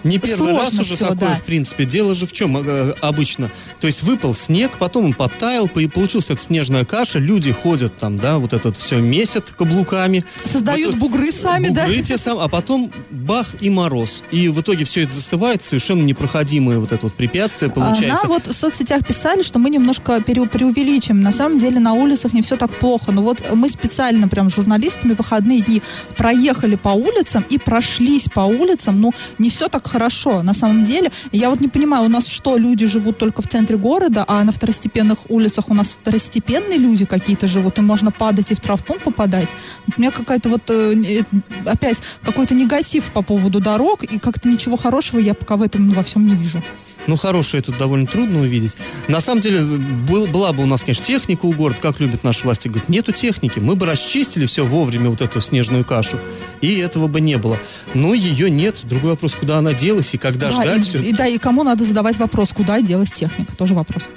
Не 0.03 0.19
первый 0.19 0.51
раз 0.53 0.73
уже 0.73 0.95
всё, 0.95 1.07
такое, 1.07 1.29
да. 1.29 1.35
в 1.35 1.43
принципе. 1.43 1.85
Дело 1.85 2.13
же 2.13 2.26
в 2.27 2.33
чем 2.33 2.57
э, 2.57 2.93
обычно? 3.01 3.49
То 3.79 3.87
есть 3.87 4.03
выпал 4.03 4.33
снег, 4.35 4.71
потом 4.79 5.05
он 5.05 5.13
подтаял, 5.13 5.67
по- 5.67 5.79
и 5.79 5.87
получилась 5.87 6.29
эта 6.29 6.41
снежная 6.41 6.85
каша, 6.85 7.19
люди 7.19 7.51
ходят 7.51 7.97
там, 7.97 8.17
да, 8.17 8.37
вот 8.37 8.53
этот 8.53 8.77
все 8.77 8.99
месят 8.99 9.51
каблуками. 9.57 10.23
создают 10.43 10.91
Вот, 10.95 10.99
бугры 10.99 11.31
сами, 11.31 11.69
да? 11.69 11.85
бугры 11.85 12.01
те 12.01 12.17
сам, 12.17 12.39
а 12.39 12.47
потом 12.47 12.91
бах 13.11 13.47
и 13.61 13.69
мороз. 13.69 14.23
И 14.31 14.49
в 14.49 14.61
итоге 14.61 14.85
все 14.85 15.03
это 15.03 15.13
застывает, 15.13 15.61
совершенно 15.61 16.03
непроходимое 16.03 16.79
вот 16.79 16.91
это 16.91 17.05
вот 17.05 17.13
препятствие 17.13 17.71
получается. 17.71 18.25
Она 18.25 18.33
вот 18.33 18.47
в 18.47 18.53
соцсетях 18.53 19.05
писали, 19.05 19.41
что 19.41 19.59
мы 19.59 19.69
немножко 19.69 20.21
пере- 20.21 20.47
преувеличим. 20.47 21.21
На 21.21 21.31
самом 21.31 21.57
деле 21.57 21.79
на 21.79 21.93
улицах 21.93 22.33
не 22.33 22.41
все 22.41 22.57
так 22.57 22.71
плохо. 22.75 23.11
Но 23.11 23.21
вот 23.21 23.43
мы 23.53 23.69
специально 23.69 24.27
прям 24.27 24.49
журналистами 24.49 25.13
в 25.13 25.17
выходные 25.17 25.61
дни 25.61 25.81
проехали 26.15 26.75
по 26.75 26.89
улицам 26.89 27.45
и 27.49 27.57
прошлись 27.57 28.27
по 28.33 28.41
улицам. 28.41 28.99
Ну, 29.01 29.11
не 29.37 29.49
все 29.49 29.67
так 29.67 29.87
хорошо 29.87 30.41
на 30.43 30.53
самом 30.53 30.83
деле. 30.83 31.11
Я 31.31 31.49
вот 31.49 31.59
не 31.59 31.67
понимаю, 31.67 32.05
у 32.05 32.09
нас 32.09 32.16
что, 32.25 32.57
люди 32.57 32.85
живут 32.85 33.17
только 33.17 33.41
в 33.41 33.47
центре 33.47 33.77
города, 33.77 34.23
а 34.27 34.43
на 34.43 34.51
второстепенных 34.51 35.29
улицах 35.29 35.69
у 35.69 35.73
нас 35.73 35.97
второстепенные 36.01 36.77
люди 36.77 37.05
какие-то 37.05 37.47
живут, 37.47 37.77
и 37.77 37.81
можно 37.81 38.11
падать 38.11 38.51
и 38.51 38.55
в 38.55 38.59
травмпункт 38.59 39.03
попадать. 39.03 39.49
Вот 39.85 39.97
У 39.97 40.01
меня 40.01 40.11
какая-то 40.11 40.49
вот 40.49 40.69
э, 40.69 41.23
опять 41.65 42.01
какой-то 42.23 42.55
негатив 42.55 43.11
по 43.11 43.21
поводу 43.21 43.59
дорог, 43.59 44.03
и 44.03 44.19
как-то 44.19 44.49
ничего 44.49 44.77
хорошего 44.77 45.19
я 45.19 45.33
пока 45.33 45.57
в 45.57 45.61
этом 45.61 45.89
во 45.89 46.03
всем 46.03 46.25
не 46.25 46.35
вижу. 46.35 46.63
Ну, 47.07 47.15
хорошее 47.15 47.63
тут 47.63 47.77
довольно 47.77 48.05
трудно 48.05 48.41
увидеть. 48.41 48.75
На 49.07 49.21
самом 49.21 49.41
деле, 49.41 49.61
был, 49.61 50.27
была 50.27 50.51
бы 50.51 50.63
у 50.63 50.65
нас, 50.65 50.81
конечно, 50.81 51.05
техника 51.05 51.45
у 51.45 51.53
города, 51.53 51.79
как 51.81 51.99
любят 51.99 52.23
наши 52.23 52.43
власти. 52.43 52.67
Говорят, 52.67 52.89
нету 52.89 53.13
техники. 53.13 53.59
Мы 53.59 53.75
бы 53.75 53.85
расчистили 53.85 54.45
все 54.45 54.65
вовремя, 54.65 55.09
вот 55.09 55.21
эту 55.21 55.39
снежную 55.39 55.85
кашу, 55.85 56.19
и 56.61 56.75
этого 56.75 57.07
бы 57.07 57.21
не 57.21 57.37
было. 57.37 57.57
Но 57.93 58.13
ее 58.13 58.49
нет. 58.49 58.81
Другой 58.83 59.11
вопрос, 59.11 59.35
куда 59.35 59.57
она 59.57 59.73
делась 59.73 60.13
и 60.13 60.17
когда 60.17 60.49
Да, 60.49 60.53
ждать 60.53 60.79
и, 60.79 60.81
все 60.81 60.99
и 60.99 61.13
да, 61.13 61.27
и 61.27 61.37
кому 61.37 61.63
надо 61.63 61.83
задавать 61.83 62.06
вопрос, 62.15 62.53
куда 62.53 62.79
делась 62.79 63.11
техника, 63.11 63.53
тоже 63.57 63.73
вопрос. 63.73 64.07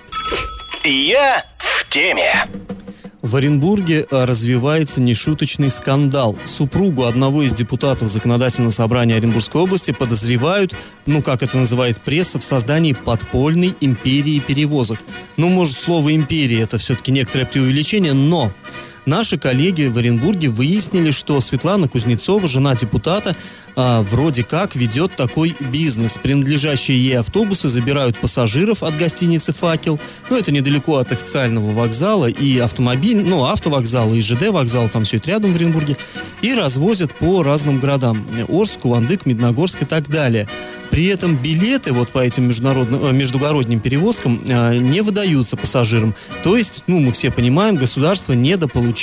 Я 0.84 1.44
в 1.58 1.88
теме. 1.88 2.46
В 3.22 3.36
Оренбурге 3.36 4.06
а, 4.10 4.24
развивается 4.24 5.02
нешуточный 5.02 5.70
скандал. 5.70 6.38
Супругу 6.44 7.04
одного 7.04 7.42
из 7.42 7.52
депутатов 7.52 8.08
Законодательного 8.08 8.70
собрания 8.70 9.16
Оренбургской 9.16 9.60
области 9.60 9.90
подозревают, 9.90 10.74
ну, 11.04 11.22
как 11.22 11.42
это 11.42 11.58
называет 11.58 12.00
пресса, 12.00 12.38
в 12.38 12.44
создании 12.44 12.94
подпольной 12.94 13.74
империи 13.82 14.38
перевозок. 14.38 15.00
Ну, 15.36 15.50
может, 15.50 15.76
слово 15.76 16.14
«империя» 16.14 16.62
это 16.62 16.78
все-таки 16.78 17.12
некоторое 17.12 17.44
преувеличение, 17.44 18.14
но 18.14 18.52
наши 19.10 19.38
коллеги 19.38 19.86
в 19.86 19.98
Оренбурге 19.98 20.48
выяснили, 20.48 21.10
что 21.10 21.40
Светлана 21.40 21.88
Кузнецова, 21.88 22.46
жена 22.46 22.76
депутата, 22.76 23.34
а, 23.76 24.02
вроде 24.02 24.44
как 24.44 24.76
ведет 24.76 25.16
такой 25.16 25.56
бизнес. 25.58 26.16
Принадлежащие 26.22 26.96
ей 26.96 27.18
автобусы 27.18 27.68
забирают 27.68 28.16
пассажиров 28.18 28.84
от 28.84 28.96
гостиницы 28.96 29.52
«Факел». 29.52 29.98
Ну, 30.30 30.36
это 30.36 30.52
недалеко 30.52 30.96
от 30.96 31.10
официального 31.10 31.72
вокзала 31.72 32.26
и 32.26 32.58
автомобиль, 32.58 33.24
ну, 33.24 33.44
автовокзала 33.44 34.14
и 34.14 34.20
ЖД 34.20 34.48
вокзал, 34.50 34.88
там 34.88 35.02
все 35.02 35.16
это 35.16 35.30
рядом 35.30 35.52
в 35.52 35.56
Оренбурге. 35.56 35.96
И 36.40 36.54
развозят 36.54 37.12
по 37.12 37.42
разным 37.42 37.80
городам. 37.80 38.24
Орск, 38.48 38.80
Кувандык, 38.80 39.26
Медногорск 39.26 39.82
и 39.82 39.86
так 39.86 40.08
далее. 40.08 40.48
При 40.90 41.06
этом 41.06 41.36
билеты 41.36 41.92
вот 41.92 42.10
по 42.10 42.18
этим 42.18 42.48
международным, 42.48 43.04
э, 43.04 43.12
междугородним 43.12 43.80
перевозкам 43.80 44.42
э, 44.46 44.76
не 44.78 45.02
выдаются 45.02 45.56
пассажирам. 45.56 46.14
То 46.42 46.56
есть, 46.56 46.84
ну, 46.86 47.00
мы 47.00 47.12
все 47.12 47.30
понимаем, 47.30 47.76
государство 47.76 48.32
недополучает 48.32 48.99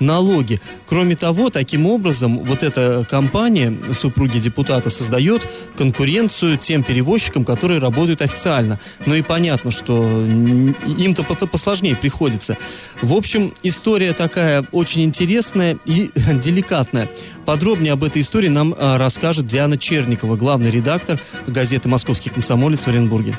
налоги. 0.00 0.60
Кроме 0.86 1.16
того, 1.16 1.50
таким 1.50 1.86
образом, 1.86 2.38
вот 2.44 2.62
эта 2.62 3.06
компания, 3.08 3.76
супруги 3.92 4.38
депутата, 4.38 4.90
создает 4.90 5.46
конкуренцию 5.76 6.58
тем 6.58 6.82
перевозчикам, 6.82 7.44
которые 7.44 7.80
работают 7.80 8.22
официально. 8.22 8.78
Ну 9.06 9.14
и 9.14 9.22
понятно, 9.22 9.70
что 9.70 10.04
им-то 10.26 11.24
посложнее 11.24 11.96
приходится. 11.96 12.56
В 13.02 13.14
общем, 13.14 13.54
история 13.62 14.12
такая 14.12 14.64
очень 14.72 15.02
интересная 15.02 15.78
и 15.84 16.10
деликатная. 16.34 17.08
Подробнее 17.44 17.92
об 17.92 18.04
этой 18.04 18.22
истории 18.22 18.48
нам 18.48 18.74
э, 18.74 18.96
расскажет 18.96 19.46
Диана 19.46 19.78
Черникова, 19.78 20.36
главный 20.36 20.70
редактор 20.70 21.20
газеты 21.46 21.88
«Московский 21.88 22.30
комсомолец» 22.30 22.84
в 22.84 22.88
Оренбурге. 22.88 23.34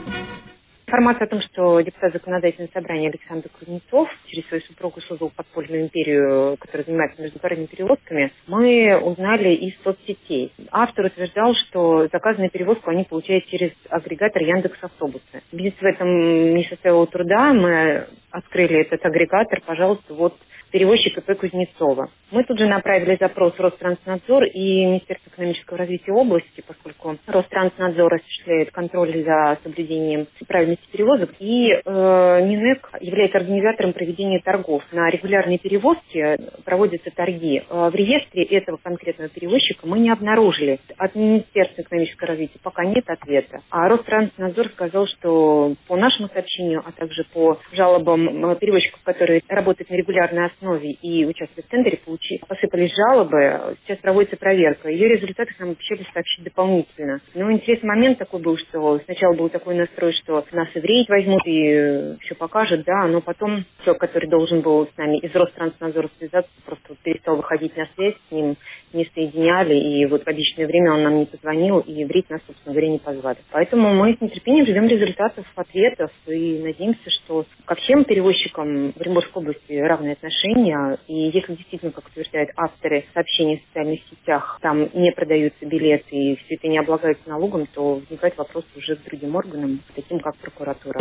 Информация 0.89 1.25
о 1.25 1.29
том, 1.29 1.39
что 1.41 1.79
депутат 1.81 2.13
законодательного 2.13 2.71
собрания 2.73 3.09
Александр 3.09 3.47
Кузнецов 3.49 4.09
через 4.25 4.47
свою 4.47 4.63
супругу 4.63 4.99
создал 5.01 5.29
подпольную 5.29 5.83
империю, 5.83 6.57
которая 6.57 6.83
занимается 6.83 7.21
международными 7.21 7.67
перевозками, 7.67 8.31
мы 8.47 8.97
узнали 8.99 9.53
из 9.53 9.79
соцсетей. 9.83 10.51
Автор 10.71 11.05
утверждал, 11.05 11.53
что 11.53 12.07
заказанную 12.11 12.49
перевозку 12.49 12.89
они 12.89 13.03
получают 13.03 13.45
через 13.45 13.71
агрегатор 13.91 14.41
Яндекс 14.41 14.79
Автобусы. 14.81 15.43
Бизнес 15.51 15.79
в 15.79 15.85
этом 15.85 16.55
не 16.55 16.63
составил 16.63 17.05
труда, 17.05 17.53
мы 17.53 18.07
открыли 18.31 18.81
этот 18.81 19.05
агрегатор, 19.05 19.61
пожалуйста, 19.63 20.15
вот 20.15 20.39
перевозчика 20.71 21.21
П. 21.21 21.35
Кузнецова. 21.35 22.09
Мы 22.31 22.43
тут 22.43 22.59
же 22.59 22.67
направили 22.67 23.17
запрос 23.19 23.53
в 23.53 23.59
Ространснадзор 23.59 24.43
и 24.45 24.85
Министерство 24.85 25.31
экономического 25.31 25.79
развития 25.79 26.11
области, 26.11 26.63
поскольку 26.65 27.17
Ространснадзор 27.25 28.13
осуществляет 28.15 28.71
контроль 28.71 29.23
за 29.23 29.57
соблюдением 29.63 30.27
правильности 30.47 30.85
перевозок, 30.91 31.31
и 31.39 31.71
э, 31.71 31.79
МИНЭК 31.85 32.91
является 33.01 33.37
организатором 33.39 33.93
проведения 33.93 34.39
торгов. 34.39 34.83
На 34.91 35.09
регулярные 35.09 35.57
перевозки 35.57 36.37
проводятся 36.65 37.09
торги. 37.15 37.63
Э, 37.67 37.89
в 37.89 37.95
реестре 37.95 38.43
этого 38.43 38.77
конкретного 38.77 39.29
перевозчика 39.29 39.87
мы 39.87 39.99
не 39.99 40.11
обнаружили. 40.11 40.79
От 40.97 41.15
Министерства 41.15 41.81
экономического 41.81 42.27
развития 42.27 42.59
пока 42.61 42.85
нет 42.85 43.09
ответа. 43.09 43.61
А 43.71 43.87
Ространснадзор 43.89 44.69
сказал, 44.69 45.07
что 45.07 45.73
по 45.87 45.95
нашему 45.95 46.29
сообщению, 46.29 46.83
а 46.85 46.91
также 46.91 47.23
по 47.33 47.57
жалобам 47.73 48.51
э, 48.51 48.55
перевозчиков, 48.57 49.01
которые 49.03 49.41
работают 49.47 49.89
на 49.89 49.95
регулярной 49.95 50.45
основе, 50.45 50.58
основе 50.59 50.91
и 50.91 51.25
участвуя 51.25 51.63
в 51.63 51.69
тендере, 51.69 51.99
получи, 52.05 52.41
посыпались 52.47 52.91
жалобы. 52.95 53.77
Сейчас 53.83 53.97
проводится 53.99 54.37
проверка. 54.37 54.89
Ее 54.89 55.07
результаты 55.07 55.53
нам 55.59 55.71
обещали 55.71 56.05
сообщить 56.13 56.43
дополнительно. 56.43 57.19
Но 57.33 57.51
интересный 57.51 57.87
момент 57.87 58.17
такой 58.17 58.41
был, 58.41 58.57
что 58.57 58.99
сначала 59.05 59.33
был 59.35 59.49
такой 59.49 59.75
настрой, 59.75 60.13
что 60.13 60.43
нас 60.51 60.67
и 60.75 60.79
в 60.79 60.83
рейд 60.83 61.09
возьмут 61.09 61.41
и 61.45 62.15
все 62.21 62.35
покажут, 62.35 62.83
да, 62.85 63.07
но 63.07 63.21
потом 63.21 63.65
человек, 63.83 64.01
который 64.01 64.29
должен 64.29 64.61
был 64.61 64.87
с 64.87 64.97
нами 64.97 65.17
из 65.19 65.33
Ространснадзора 65.33 66.09
связаться, 66.17 66.51
просто 66.65 66.83
вот 66.89 66.97
перестал 66.99 67.37
выходить 67.37 67.75
на 67.77 67.87
связь, 67.95 68.15
с 68.27 68.31
ним 68.31 68.55
не 68.93 69.09
соединяли, 69.13 69.75
и 69.75 70.05
вот 70.05 70.23
в 70.23 70.27
обещанное 70.27 70.67
время 70.67 70.93
он 70.93 71.03
нам 71.03 71.19
не 71.19 71.25
позвонил, 71.25 71.79
и 71.79 72.03
в 72.05 72.11
рейд 72.11 72.29
нас, 72.29 72.41
собственно 72.45 72.73
говоря, 72.73 72.89
не 72.89 72.99
позвали. 72.99 73.37
Поэтому 73.51 73.93
мы 73.93 74.15
с 74.15 74.21
нетерпением 74.21 74.65
ждем 74.65 74.87
результатов, 74.87 75.45
ответов, 75.55 76.11
и 76.27 76.61
надеемся, 76.63 77.09
что 77.09 77.45
ко 77.65 77.75
всем 77.75 78.03
перевозчикам 78.03 78.91
в 78.93 79.01
Оренбургской 79.01 79.41
области 79.41 79.73
равные 79.73 80.13
отношения 80.13 80.48
отношения. 80.49 80.97
И 81.07 81.29
если 81.29 81.55
действительно, 81.55 81.91
как 81.91 82.07
утверждают 82.07 82.51
авторы 82.55 83.05
сообщений 83.13 83.57
в 83.57 83.67
социальных 83.67 83.99
сетях, 84.09 84.59
там 84.61 84.89
не 84.93 85.11
продаются 85.11 85.65
билеты 85.65 86.15
и 86.15 86.35
все 86.37 86.55
это 86.55 86.67
не 86.67 86.77
облагается 86.77 87.29
налогом, 87.29 87.67
то 87.73 87.95
возникает 87.95 88.37
вопрос 88.37 88.65
уже 88.75 88.95
к 88.95 89.03
другим 89.03 89.35
органам, 89.35 89.81
таким 89.95 90.19
как 90.19 90.35
прокуратура. 90.37 90.99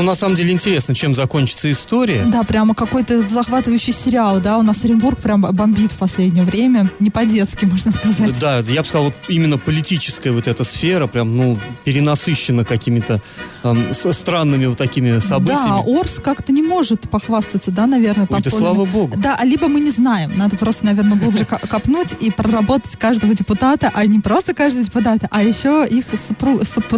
Ну, 0.00 0.06
на 0.06 0.14
самом 0.14 0.34
деле 0.34 0.52
интересно, 0.52 0.94
чем 0.94 1.14
закончится 1.14 1.70
история. 1.70 2.24
Да, 2.26 2.42
прямо 2.42 2.74
какой-то 2.74 3.20
захватывающий 3.28 3.92
сериал, 3.92 4.40
да, 4.40 4.56
у 4.56 4.62
нас 4.62 4.82
Оренбург 4.82 5.18
прям 5.18 5.42
бомбит 5.42 5.92
в 5.92 5.96
последнее 5.96 6.42
время, 6.44 6.90
не 7.00 7.10
по-детски, 7.10 7.66
можно 7.66 7.92
сказать. 7.92 8.38
Да, 8.40 8.60
я 8.60 8.80
бы 8.80 8.88
сказал, 8.88 9.04
вот 9.06 9.14
именно 9.28 9.58
политическая 9.58 10.30
вот 10.30 10.48
эта 10.48 10.64
сфера 10.64 11.06
прям, 11.06 11.36
ну, 11.36 11.58
перенасыщена 11.84 12.64
какими-то 12.64 13.20
эм, 13.62 13.92
странными 13.92 14.64
вот 14.66 14.78
такими 14.78 15.18
событиями. 15.18 15.82
Да, 15.84 16.00
Орс 16.00 16.18
как-то 16.18 16.52
не 16.52 16.62
может 16.62 17.10
похвастаться, 17.10 17.70
да, 17.70 17.86
наверное, 17.86 18.26
Ой, 18.30 18.40
да 18.40 18.50
слава 18.50 18.86
богу. 18.86 19.16
Да, 19.18 19.36
а 19.38 19.44
либо 19.44 19.68
мы 19.68 19.80
не 19.80 19.90
знаем, 19.90 20.32
надо 20.34 20.56
просто, 20.56 20.86
наверное, 20.86 21.18
глубже 21.18 21.44
копнуть 21.44 22.16
и 22.20 22.30
проработать 22.30 22.96
каждого 22.96 23.34
депутата, 23.34 23.90
а 23.92 24.06
не 24.06 24.20
просто 24.20 24.54
каждого 24.54 24.82
депутата, 24.82 25.28
а 25.30 25.42
еще 25.42 25.86
их 25.86 26.06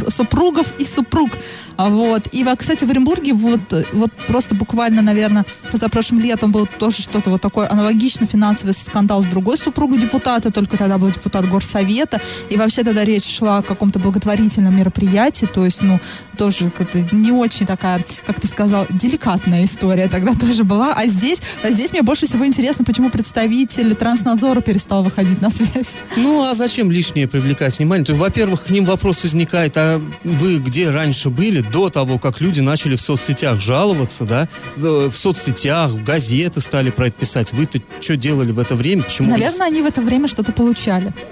супругов 0.08 0.78
и 0.78 0.84
супруг. 0.84 1.30
Вот. 1.76 2.28
И, 2.28 2.44
кстати, 2.56 2.82
кстати, 2.82 2.91
в 2.92 2.94
Оренбурге 2.94 3.32
вот, 3.32 3.60
вот 3.92 4.12
просто 4.28 4.54
буквально, 4.54 5.00
наверное, 5.00 5.46
позапрошлым 5.70 6.20
летом 6.20 6.52
был 6.52 6.66
тоже 6.66 7.00
что-то 7.00 7.30
вот 7.30 7.40
такое 7.40 7.70
аналогично 7.70 8.26
финансовый 8.26 8.74
скандал 8.74 9.22
с 9.22 9.26
другой 9.26 9.56
супругой 9.56 9.98
депутата, 9.98 10.50
только 10.50 10.76
тогда 10.76 10.98
был 10.98 11.10
депутат 11.10 11.48
горсовета, 11.48 12.20
и 12.50 12.56
вообще 12.58 12.84
тогда 12.84 13.02
речь 13.02 13.24
шла 13.24 13.58
о 13.58 13.62
каком-то 13.62 13.98
благотворительном 13.98 14.76
мероприятии, 14.76 15.46
то 15.46 15.64
есть, 15.64 15.82
ну, 15.82 16.00
тоже 16.36 16.70
как-то 16.70 16.98
не 17.12 17.32
очень 17.32 17.64
такая, 17.64 18.04
как 18.26 18.40
ты 18.40 18.46
сказал, 18.46 18.86
деликатная 18.90 19.64
история 19.64 20.08
тогда 20.08 20.34
тоже 20.40 20.64
была, 20.64 20.92
а 20.92 21.06
здесь, 21.06 21.40
а 21.62 21.70
здесь 21.70 21.92
мне 21.92 22.02
больше 22.02 22.26
всего 22.26 22.46
интересно, 22.46 22.84
почему 22.84 23.08
представитель 23.08 23.94
транснадзора 23.94 24.60
перестал 24.60 25.02
выходить 25.02 25.40
на 25.40 25.50
связь. 25.50 25.94
Ну, 26.16 26.42
а 26.42 26.54
зачем 26.54 26.90
лишнее 26.90 27.26
привлекать 27.26 27.78
внимание? 27.78 28.04
То 28.04 28.12
есть, 28.12 28.20
во-первых, 28.20 28.64
к 28.64 28.70
ним 28.70 28.84
вопрос 28.84 29.22
возникает, 29.22 29.76
а 29.76 30.02
вы 30.24 30.58
где 30.58 30.90
раньше 30.90 31.30
были 31.30 31.60
до 31.60 31.88
того, 31.88 32.18
как 32.18 32.40
люди 32.42 32.60
начали 32.60 32.81
в 32.90 33.00
соцсетях 33.00 33.60
жаловаться, 33.60 34.24
да, 34.24 34.48
в, 34.76 35.12
соцсетях, 35.12 35.90
в 35.90 36.02
газеты 36.02 36.60
стали 36.60 36.90
про 36.90 37.06
это 37.08 37.18
писать. 37.18 37.52
Вы-то 37.52 37.80
что 38.00 38.16
делали 38.16 38.52
в 38.52 38.58
это 38.58 38.74
время? 38.74 39.02
Почему? 39.02 39.30
Наверное, 39.30 39.58
вы... 39.58 39.64
они 39.64 39.82
в 39.82 39.86
это 39.86 40.00
время 40.00 40.28
что-то 40.28 40.52
получали. 40.52 41.12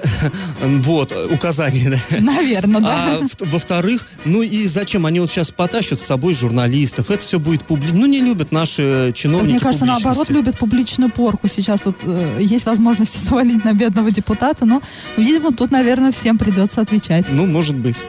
Вот, 0.63 1.13
указания, 1.31 1.91
да. 1.91 2.19
Наверное, 2.21 2.81
да. 2.81 3.21
А 3.21 3.45
во-вторых, 3.47 4.07
ну 4.25 4.43
и 4.43 4.67
зачем? 4.67 5.07
Они 5.07 5.21
вот 5.21 5.31
сейчас 5.31 5.51
потащат 5.51 6.01
с 6.01 6.05
собой 6.05 6.33
журналистов, 6.35 7.11
это 7.11 7.23
все 7.23 7.39
будет 7.39 7.65
публично. 7.65 7.99
Ну, 7.99 8.07
не 8.07 8.21
любят 8.21 8.53
наши 8.53 9.13
чиновники 9.15 9.53
Мне 9.53 9.61
кажется, 9.61 9.87
наоборот, 9.87 10.31
любят 10.31 10.59
публичную 10.59 11.11
порку. 11.11 11.49
Сейчас 11.49 11.85
вот 11.85 11.97
э, 12.05 12.39
есть 12.41 12.67
возможность 12.67 13.27
свалить 13.27 13.65
на 13.65 13.73
бедного 13.73 14.11
депутата, 14.11 14.65
но, 14.65 14.83
видимо, 15.17 15.53
тут, 15.53 15.71
наверное, 15.71 16.13
всем 16.13 16.39
придется 16.39 16.81
отвечать. 16.81 17.27
Ну, 17.31 17.47
может 17.47 17.77
быть. 17.77 18.03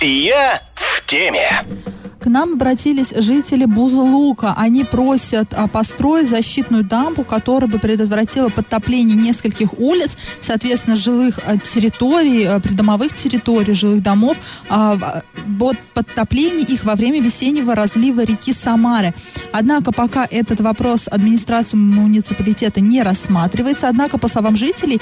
Я 0.00 0.62
в 0.74 1.04
теме. 1.06 1.64
К 2.24 2.28
нам 2.28 2.54
обратились 2.54 3.12
жители 3.14 3.66
Бузулука. 3.66 4.54
Они 4.56 4.82
просят 4.82 5.52
а, 5.52 5.68
построить 5.68 6.26
защитную 6.26 6.82
дамбу, 6.82 7.22
которая 7.22 7.70
бы 7.70 7.78
предотвратила 7.78 8.48
подтопление 8.48 9.14
нескольких 9.14 9.78
улиц, 9.78 10.16
соответственно, 10.40 10.96
жилых 10.96 11.38
а, 11.44 11.58
территорий, 11.58 12.44
а, 12.44 12.60
придомовых 12.60 13.12
территорий, 13.12 13.74
жилых 13.74 14.02
домов, 14.02 14.38
от 14.70 15.78
подтопления 15.92 16.64
их 16.64 16.84
во 16.84 16.94
время 16.94 17.20
весеннего 17.20 17.74
разлива 17.74 18.24
реки 18.24 18.54
Самары. 18.54 19.12
Однако 19.52 19.92
пока 19.92 20.26
этот 20.30 20.62
вопрос 20.62 21.08
администрации 21.08 21.76
муниципалитета 21.76 22.80
не 22.80 23.02
рассматривается, 23.02 23.88
однако, 23.90 24.16
по 24.16 24.28
словам 24.28 24.56
жителей, 24.56 24.98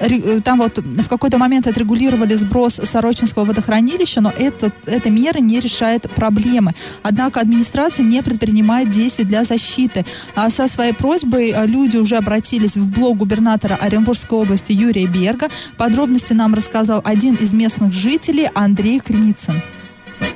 ре, 0.00 0.40
там 0.40 0.58
вот 0.58 0.78
в 0.78 1.08
какой-то 1.08 1.38
момент 1.38 1.68
отрегулировали 1.68 2.34
сброс 2.34 2.80
Сорочинского 2.82 3.44
водохранилища, 3.44 4.20
но 4.20 4.32
этот, 4.36 4.74
эта 4.86 5.10
мера 5.10 5.38
не 5.38 5.60
решает 5.60 6.10
проблемы. 6.16 6.74
Однако 7.04 7.40
администрация 7.40 8.04
не 8.04 8.22
предпринимает 8.22 8.90
действий 8.90 9.24
для 9.24 9.44
защиты. 9.44 10.04
А 10.34 10.50
со 10.50 10.66
своей 10.66 10.92
просьбой 10.92 11.52
а, 11.52 11.66
люди 11.66 11.96
уже 11.96 12.16
обратились 12.16 12.76
в 12.76 12.90
блог 12.90 13.18
губернатора 13.18 13.76
Оренбургской 13.76 14.38
области 14.38 14.72
Юрия 14.72 15.06
Берга. 15.06 15.48
Подробности 15.76 16.32
нам 16.32 16.54
рассказал 16.54 17.00
один 17.04 17.34
из 17.34 17.52
местных 17.52 17.92
жителей 17.92 18.48
Андрей 18.54 18.98
Креницын. 18.98 19.62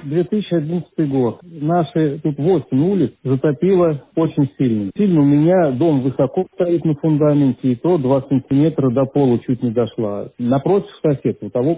2011 0.02 1.10
год. 1.10 1.40
Наши 1.42 2.20
тут 2.22 2.38
8 2.38 2.90
улиц 2.90 3.12
затопило 3.22 4.02
очень 4.16 4.50
сильно. 4.58 4.90
Сильно 4.96 5.20
у 5.20 5.24
меня 5.24 5.70
дом 5.72 6.02
высоко 6.02 6.46
стоит 6.54 6.84
на 6.84 6.94
фундаменте, 6.94 7.72
и 7.72 7.74
то 7.76 7.98
2 7.98 8.22
сантиметра 8.28 8.90
до 8.90 9.04
пола 9.04 9.38
чуть 9.40 9.62
не 9.62 9.70
дошла. 9.70 10.28
Напротив 10.38 10.90
сосед, 11.02 11.38
у 11.42 11.50
того 11.50 11.76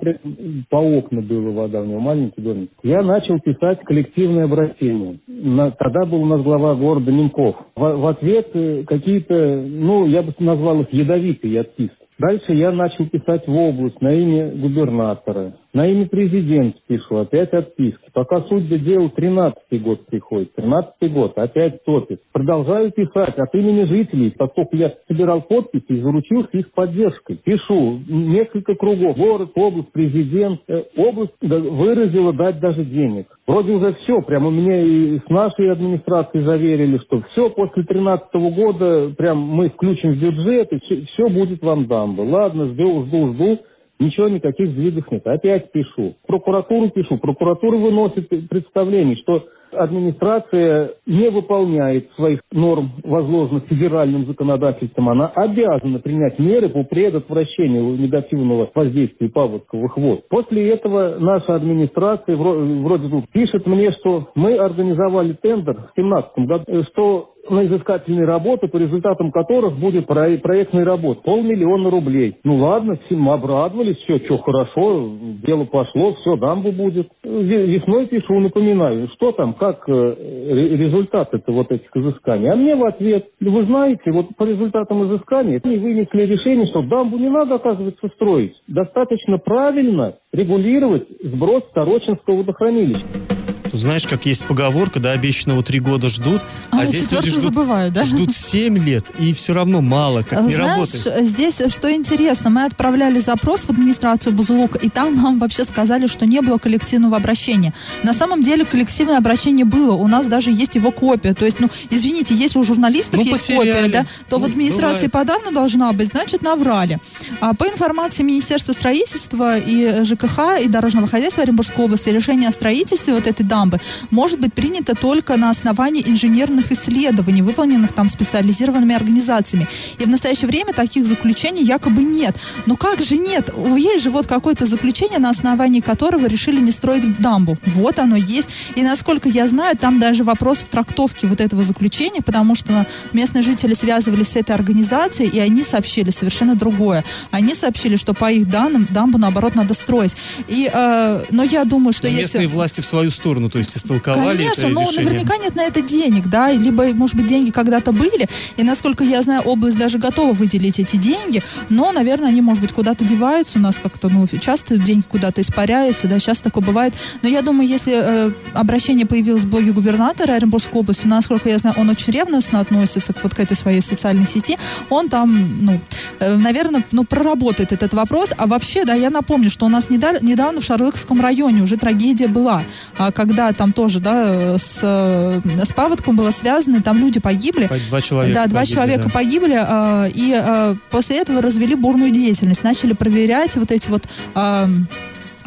по 0.71 0.77
окна 0.77 1.21
была 1.21 1.51
вода, 1.51 1.83
у 1.83 1.85
него 1.85 2.01
маленький 2.01 2.41
домик. 2.41 2.71
Я 2.83 3.03
начал 3.03 3.39
писать 3.41 3.81
коллективное 3.85 4.45
обращение. 4.45 5.19
На, 5.27 5.71
тогда 5.73 6.07
был 6.07 6.23
у 6.23 6.27
нас 6.27 6.43
глава 6.43 6.75
города 6.75 7.11
Немков. 7.11 7.57
В, 7.77 7.81
в 7.81 8.07
ответ 8.07 8.49
э, 8.55 8.85
какие-то, 8.87 9.63
ну, 9.67 10.07
я 10.07 10.23
бы 10.23 10.33
назвал 10.39 10.81
их 10.83 10.93
ядовитые 10.93 11.61
отписки. 11.61 11.97
Дальше 12.19 12.53
я 12.53 12.71
начал 12.71 13.07
писать 13.07 13.47
в 13.47 13.55
область 13.55 14.01
на 14.01 14.13
имя 14.13 14.51
губернатора. 14.51 15.55
На 15.75 15.87
имя 15.87 16.07
президента 16.07 16.79
пишу, 16.87 17.17
опять 17.17 17.51
отписки. 17.55 18.11
Пока 18.13 18.43
суть 18.43 18.69
до 18.69 18.79
дела 18.79 19.11
13-й 19.17 19.79
год 19.79 20.05
приходит. 20.05 20.51
13-й 20.59 21.09
год, 21.09 21.39
опять 21.39 21.83
топит. 21.85 22.21
Продолжаю 22.31 22.93
писать 22.93 23.39
от 23.39 23.55
имени 23.55 23.85
жителей, 23.85 24.35
поскольку 24.37 24.77
я 24.77 24.93
собирал 25.09 25.41
подписи 25.41 25.87
и 25.89 26.01
заручился 26.03 26.59
их 26.59 26.71
поддержкой. 26.73 27.39
Пишу 27.43 28.01
несколько 28.07 28.75
кругов. 28.75 29.17
Город, 29.17 29.53
область, 29.55 29.93
президент. 29.93 30.61
Э, 30.69 30.83
область 30.95 31.33
выразила 31.41 32.35
дать 32.35 32.61
даже 32.61 32.85
денег. 32.85 33.27
Вроде 33.47 33.73
уже 33.73 33.95
все, 34.03 34.21
прямо 34.21 34.51
меня 34.51 34.83
и 34.83 35.19
с 35.21 35.29
нашей 35.31 35.73
администрацией 35.73 36.45
заверили, 36.45 36.99
что 36.99 37.23
все 37.33 37.49
после 37.49 37.85
13 37.85 38.29
-го 38.35 38.51
года 38.51 39.15
прям 39.17 39.39
мы 39.39 39.71
включим 39.71 40.13
в 40.13 40.19
бюджет 40.19 40.71
и 40.71 40.79
все, 40.81 41.07
все 41.07 41.29
будет 41.31 41.63
вам 41.63 41.87
дамба. 41.87 42.21
Ладно, 42.21 42.67
жду, 42.67 43.07
жду, 43.07 43.33
жду. 43.33 43.59
Ничего, 44.03 44.29
никаких 44.29 44.71
сдвигов 44.71 45.11
нет. 45.13 45.27
Опять 45.27 45.71
пишу. 45.71 46.15
Прокуратуру 46.27 46.91
пишу. 46.91 47.19
Прокуратура 47.19 47.77
выносит 47.77 48.29
представление, 48.49 49.17
что 49.17 49.47
администрация 49.73 50.93
не 51.07 51.31
выполняет 51.31 52.11
своих 52.13 52.41
норм, 52.53 52.91
возложенных 53.03 53.65
федеральным 53.65 54.27
законодательством. 54.27 55.09
Она 55.09 55.29
обязана 55.29 55.99
принять 55.99 56.39
меры 56.39 56.69
по 56.69 56.85
предотвращению 56.85 57.99
негативного 57.99 58.71
воздействия 58.75 59.29
паводковых 59.29 59.97
вод. 59.97 60.29
После 60.29 60.71
этого 60.71 61.17
наша 61.19 61.55
администрация 61.55 62.37
вроде 62.37 63.09
бы 63.09 63.23
пишет 63.33 63.67
мне, 63.67 63.93
что 63.93 64.29
мы 64.35 64.57
организовали 64.57 65.35
тендер 65.35 65.75
в 65.75 65.95
2017 65.95 66.39
году, 66.47 66.85
что 66.93 67.29
на 67.49 67.67
изыскательные 67.67 68.25
работы, 68.25 68.69
по 68.69 68.77
результатам 68.77 69.33
которых 69.33 69.77
будет 69.79 70.07
проектная 70.07 70.85
работа. 70.85 71.23
Полмиллиона 71.23 71.91
рублей. 71.91 72.37
Ну 72.45 72.57
ладно, 72.57 72.97
всем 73.07 73.29
обрадовались, 73.29 73.97
все, 73.99 74.19
что 74.21 74.39
хорошо, 74.39 75.11
дело 75.45 75.65
пошло, 75.65 76.15
все, 76.15 76.37
дамбу 76.37 76.73
будет. 76.73 77.09
Весной 77.25 78.07
пишу, 78.07 78.41
напоминаю, 78.41 79.09
что 79.15 79.33
там, 79.33 79.55
как 79.63 79.89
э, 79.89 79.93
результаты-то 79.93 81.53
вот 81.53 81.71
этих 81.71 81.89
изысканий. 81.95 82.51
А 82.51 82.57
мне 82.57 82.75
в 82.75 82.85
ответ, 82.85 83.29
вы 83.41 83.65
знаете, 83.65 84.11
вот 84.11 84.35
по 84.37 84.43
результатам 84.43 85.07
изыскания 85.07 85.61
они 85.63 85.79
вынесли 85.79 86.23
решение, 86.23 86.67
что 86.67 86.83
дамбу 86.83 87.17
не 87.17 87.29
надо, 87.29 87.55
оказывается, 87.55 88.09
строить. 88.17 88.61
Достаточно 88.67 89.39
правильно 89.39 90.17
регулировать 90.33 91.07
сброс 91.23 91.63
Старочинского 91.71 92.39
водохранилища. 92.39 93.42
Знаешь, 93.73 94.07
как 94.07 94.27
есть 94.27 94.45
поговорка, 94.45 95.01
да, 95.01 95.13
обещанного 95.13 95.63
три 95.63 95.81
года 95.81 96.09
ждут, 96.09 96.43
а, 96.71 96.81
а 96.81 96.85
здесь 96.85 97.11
люди 97.11 97.31
ждут, 97.31 97.43
забывают, 97.43 97.93
да? 97.93 98.05
ждут 98.05 98.35
семь 98.35 98.79
лет, 98.79 99.11
и 99.19 99.33
все 99.33 99.55
равно 99.55 99.81
мало, 99.81 100.23
как 100.23 100.43
не 100.43 100.55
Знаешь, 100.55 101.05
работает. 101.05 101.27
здесь 101.27 101.63
что 101.69 101.93
интересно, 101.93 102.51
мы 102.51 102.65
отправляли 102.65 103.19
запрос 103.19 103.63
в 103.63 103.71
администрацию 103.71 104.33
Бузулука, 104.33 104.79
и 104.79 104.89
там 104.89 105.15
нам 105.15 105.39
вообще 105.39 105.65
сказали, 105.65 106.07
что 106.07 106.27
не 106.27 106.41
было 106.41 106.59
коллективного 106.59 107.17
обращения. 107.17 107.73
На 108.03 108.13
самом 108.13 108.43
деле 108.43 108.65
коллективное 108.65 109.19
обращение 109.19 109.65
было, 109.65 109.95
у 109.95 110.07
нас 110.07 110.27
даже 110.27 110.51
есть 110.51 110.75
его 110.75 110.91
копия. 110.91 111.35
То 111.35 111.45
есть, 111.45 111.61
ну, 111.61 111.71
извините, 111.91 112.35
если 112.35 112.59
у 112.59 112.65
журналистов 112.65 113.21
ну, 113.21 113.27
есть 113.27 113.47
потеряли. 113.47 113.83
копия, 113.83 113.89
да, 113.89 114.07
то 114.29 114.39
ну, 114.39 114.45
в 114.47 114.49
администрации 114.49 115.07
бывает. 115.07 115.13
подавно 115.13 115.53
должна 115.53 115.93
быть, 115.93 116.09
значит, 116.09 116.43
наврали. 116.43 116.99
А 117.41 117.55
по 117.55 117.65
информации 117.65 118.23
Министерства 118.23 118.73
строительства 118.73 119.59
и 119.59 120.05
ЖКХ 120.05 120.61
и 120.63 120.69
Дорожного 120.69 121.07
хозяйства 121.07 121.43
Оренбургской 121.43 121.85
области, 121.85 122.11
решение 122.11 122.49
о 122.49 122.53
строительстве 122.53 123.15
вот 123.15 123.27
этой 123.27 123.45
дамбы 123.45 123.62
дамбы 123.63 123.81
может 124.11 124.41
быть 124.41 124.55
принято 124.55 124.95
только 124.95 125.37
на 125.37 125.51
основании 125.51 126.03
инженерных 126.07 126.73
исследований, 126.73 127.43
выполненных 127.43 127.93
там 127.93 128.09
специализированными 128.09 128.95
организациями. 128.95 129.69
И 129.99 130.05
в 130.05 130.11
настоящее 130.11 130.49
время 130.49 130.73
таких 130.73 131.05
заключений 131.05 131.63
якобы 131.63 132.03
нет. 132.03 132.37
Но 132.67 132.77
как 132.77 133.01
же 133.01 133.17
нет? 133.17 133.51
Есть 133.77 134.05
же 134.05 134.11
вот 134.11 134.27
какое-то 134.27 134.67
заключение, 134.67 135.19
на 135.19 135.31
основании 135.31 135.81
которого 135.81 136.27
решили 136.27 136.61
не 136.61 136.73
строить 136.73 137.21
дамбу. 137.21 137.59
Вот 137.67 137.99
оно 137.99 138.17
есть. 138.17 138.49
И 138.75 138.83
насколько 138.83 139.29
я 139.29 139.49
знаю, 139.49 139.77
там 139.77 139.99
даже 139.99 140.25
вопрос 140.25 140.59
в 140.59 140.69
трактовке 140.69 141.27
вот 141.27 141.41
этого 141.41 141.63
заключения, 141.63 142.23
потому 142.23 142.55
что 142.55 142.87
местные 143.13 143.43
жители 143.43 143.75
связывались 143.75 144.29
с 144.29 144.37
этой 144.37 144.55
организацией, 144.55 145.29
и 145.29 145.39
они 145.39 145.63
сообщили 145.63 146.11
совершенно 146.11 146.55
другое. 146.55 147.05
Они 147.31 147.55
сообщили, 147.55 147.97
что 147.97 148.15
по 148.15 148.31
их 148.31 148.49
данным 148.49 148.87
дамбу, 148.91 149.19
наоборот, 149.19 149.55
надо 149.55 149.75
строить. 149.75 150.17
И, 150.49 150.71
э, 150.73 151.25
но 151.31 151.43
я 151.43 151.65
думаю, 151.65 151.93
что 151.93 152.09
но 152.09 152.15
если... 152.15 152.39
Местные 152.39 152.49
власти 152.49 152.81
в 152.81 152.87
свою 152.87 153.11
сторону 153.11 153.49
то 153.53 153.59
есть 153.59 153.77
истолковали 153.77 154.39
Конечно, 154.39 154.63
это 154.63 154.71
но 154.71 154.81
решение. 154.83 155.05
наверняка 155.05 155.37
нет 155.37 155.55
на 155.55 155.63
это 155.63 155.83
денег, 155.83 156.27
да, 156.29 156.51
либо, 156.51 156.85
может 156.95 157.17
быть, 157.17 157.27
деньги 157.27 157.51
когда-то 157.51 157.93
были, 157.93 158.27
и, 158.57 158.63
насколько 158.63 159.05
я 159.05 159.21
знаю, 159.23 159.43
область 159.43 159.77
даже 159.77 159.99
готова 159.99 160.33
выделить 160.33 160.81
эти 160.81 160.97
деньги, 160.97 161.43
но, 161.69 161.93
наверное, 161.93 162.31
они, 162.31 162.41
может 162.41 162.63
быть, 162.63 162.73
куда-то 162.73 163.05
деваются 163.05 163.59
у 163.59 163.61
нас 163.61 163.79
как-то, 163.79 164.09
ну, 164.09 164.27
часто 164.41 164.79
деньги 164.79 165.05
куда-то 165.07 165.43
испаряются, 165.43 166.09
да, 166.09 166.19
сейчас 166.19 166.41
такое 166.41 166.65
бывает, 166.65 166.95
но 167.21 167.29
я 167.29 167.43
думаю, 167.43 167.69
если 167.69 167.93
э, 167.95 168.33
обращение 168.55 169.05
появилось 169.05 169.43
в 169.43 169.51
блоге 169.51 169.73
губернатора 169.73 170.33
Оренбургской 170.33 170.81
области, 170.81 171.07
насколько 171.07 171.51
я 171.51 171.59
знаю, 171.59 171.77
он 171.79 171.91
очень 171.91 172.13
ревностно 172.13 172.61
относится 172.61 173.13
к 173.13 173.23
вот 173.23 173.35
к 173.35 173.41
этой 173.41 173.57
своей 173.57 173.83
социальной 173.83 174.27
сети, 174.27 174.57
он 174.89 175.11
там, 175.11 175.59
ну, 175.61 175.81
э, 176.21 176.37
наверное, 176.37 176.85
ну, 176.91 177.05
проработает 177.05 177.73
этот 177.73 177.93
вопрос, 177.93 178.31
а 178.39 178.47
вообще, 178.47 178.87
да, 178.87 178.95
я 178.95 179.11
напомню, 179.11 179.51
что 179.51 179.67
у 179.67 179.69
нас 179.69 179.91
недавно, 179.91 180.61
в 180.61 180.65
Шарлыкском 180.65 181.21
районе 181.21 181.63
уже 181.63 181.77
трагедия 181.77 182.29
была, 182.29 182.63
а, 182.97 183.13
когда 183.13 183.42
когда 183.43 183.53
там 183.53 183.73
тоже, 183.73 184.01
да, 184.01 184.57
с, 184.59 184.81
с 184.81 185.73
паводком 185.75 186.17
было 186.17 186.31
связано, 186.31 186.77
и 186.77 186.81
там 186.81 186.99
люди 186.99 187.21
погибли. 187.21 187.69
Два 187.89 188.01
человека 188.01 188.35
Да, 188.35 188.47
два 188.47 188.61
погибли, 188.61 188.75
человека 188.75 189.05
да. 189.05 189.11
погибли, 189.11 189.59
э, 189.61 190.11
и 190.15 190.35
э, 190.35 190.75
после 190.91 191.19
этого 191.19 191.43
развели 191.43 191.75
бурную 191.75 192.11
деятельность, 192.11 192.63
начали 192.63 192.93
проверять 192.93 193.57
вот 193.57 193.71
эти 193.73 193.89
вот 193.89 194.05
э, 194.35 194.67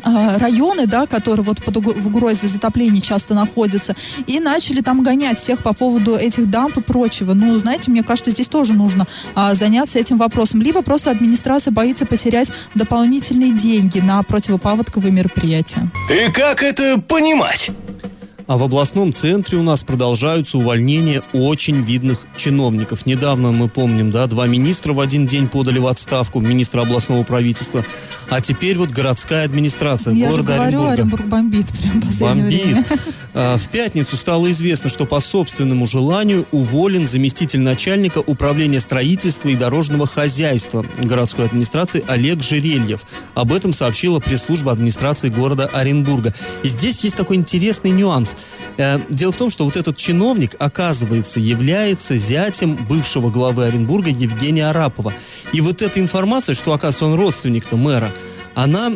районы, 0.05 0.85
да, 0.85 1.07
которые 1.07 1.45
вот 1.45 1.63
под 1.63 1.75
в 1.77 2.07
угрозе 2.07 2.47
затопления 2.47 3.01
часто 3.01 3.33
находятся, 3.33 3.95
и 4.27 4.39
начали 4.39 4.81
там 4.81 5.03
гонять 5.03 5.39
всех 5.39 5.63
по 5.63 5.73
поводу 5.73 6.15
этих 6.15 6.49
дамп 6.49 6.77
и 6.77 6.81
прочего. 6.81 7.33
Ну, 7.33 7.57
знаете, 7.57 7.91
мне 7.91 8.03
кажется, 8.03 8.31
здесь 8.31 8.49
тоже 8.49 8.73
нужно 8.73 9.07
а, 9.33 9.55
заняться 9.55 9.99
этим 9.99 10.17
вопросом. 10.17 10.61
Либо 10.61 10.81
просто 10.81 11.11
администрация 11.11 11.71
боится 11.71 12.05
потерять 12.05 12.51
дополнительные 12.75 13.51
деньги 13.51 13.99
на 13.99 14.21
противопаводковые 14.23 15.11
мероприятия. 15.11 15.89
И 16.09 16.31
как 16.31 16.63
это 16.63 16.99
понимать? 16.99 17.71
А 18.47 18.57
в 18.57 18.63
областном 18.63 19.11
центре 19.11 19.57
у 19.57 19.63
нас 19.63 19.83
продолжаются 19.83 20.59
увольнения 20.59 21.23
очень 21.33 21.81
видных 21.81 22.25
чиновников. 22.37 23.07
Недавно, 23.07 23.51
мы 23.51 23.69
помним, 23.69 24.11
да, 24.11 24.27
два 24.27 24.45
министра 24.45 24.93
в 24.93 24.99
один 24.99 25.25
день 25.25 25.47
подали 25.47 25.79
в 25.79 25.87
отставку, 25.87 26.39
министра 26.41 26.81
областного 26.81 27.23
правительства. 27.23 27.83
А 28.29 28.41
теперь 28.41 28.77
вот 28.77 28.91
городская 28.91 29.45
администрация 29.45 30.13
Я 30.13 30.29
города 30.29 30.53
же 30.53 30.57
говорю, 30.57 30.81
Оренбурга. 30.81 30.93
Оренбург 30.93 31.25
бомбит 31.25 31.67
прям 31.69 32.01
в 32.01 32.19
Бомбит. 32.19 32.63
время. 32.63 32.85
А, 33.37 33.57
в 33.57 33.67
пятницу 33.67 34.15
стало 34.15 34.49
известно, 34.51 34.89
что 34.89 35.05
по 35.05 35.19
собственному 35.19 35.85
желанию 35.85 36.47
уволен 36.51 37.05
заместитель 37.05 37.59
начальника 37.59 38.19
управления 38.19 38.79
строительства 38.79 39.49
и 39.49 39.55
дорожного 39.55 40.07
хозяйства 40.07 40.85
городской 40.97 41.45
администрации 41.45 42.03
Олег 42.07 42.41
Жерельев. 42.41 43.01
Об 43.33 43.51
этом 43.51 43.73
сообщила 43.73 44.21
пресс-служба 44.21 44.71
администрации 44.71 45.27
города 45.27 45.69
Оренбурга. 45.73 46.33
И 46.63 46.69
здесь 46.69 47.03
есть 47.03 47.17
такой 47.17 47.35
интересный 47.35 47.91
нюанс. 47.91 48.37
Э, 48.77 48.99
дело 49.09 49.33
в 49.33 49.35
том, 49.35 49.49
что 49.49 49.65
вот 49.65 49.75
этот 49.75 49.97
чиновник, 49.97 50.55
оказывается, 50.57 51.41
является 51.41 52.17
зятем 52.17 52.75
бывшего 52.87 53.29
главы 53.29 53.65
Оренбурга 53.65 54.09
Евгения 54.09 54.69
Арапова. 54.69 55.13
И 55.51 55.59
вот 55.59 55.81
эта 55.81 55.99
информация, 55.99 56.55
что, 56.55 56.71
оказывается, 56.71 57.05
он 57.05 57.15
родственник-то 57.15 57.75
мэра, 57.75 58.11
она 58.55 58.89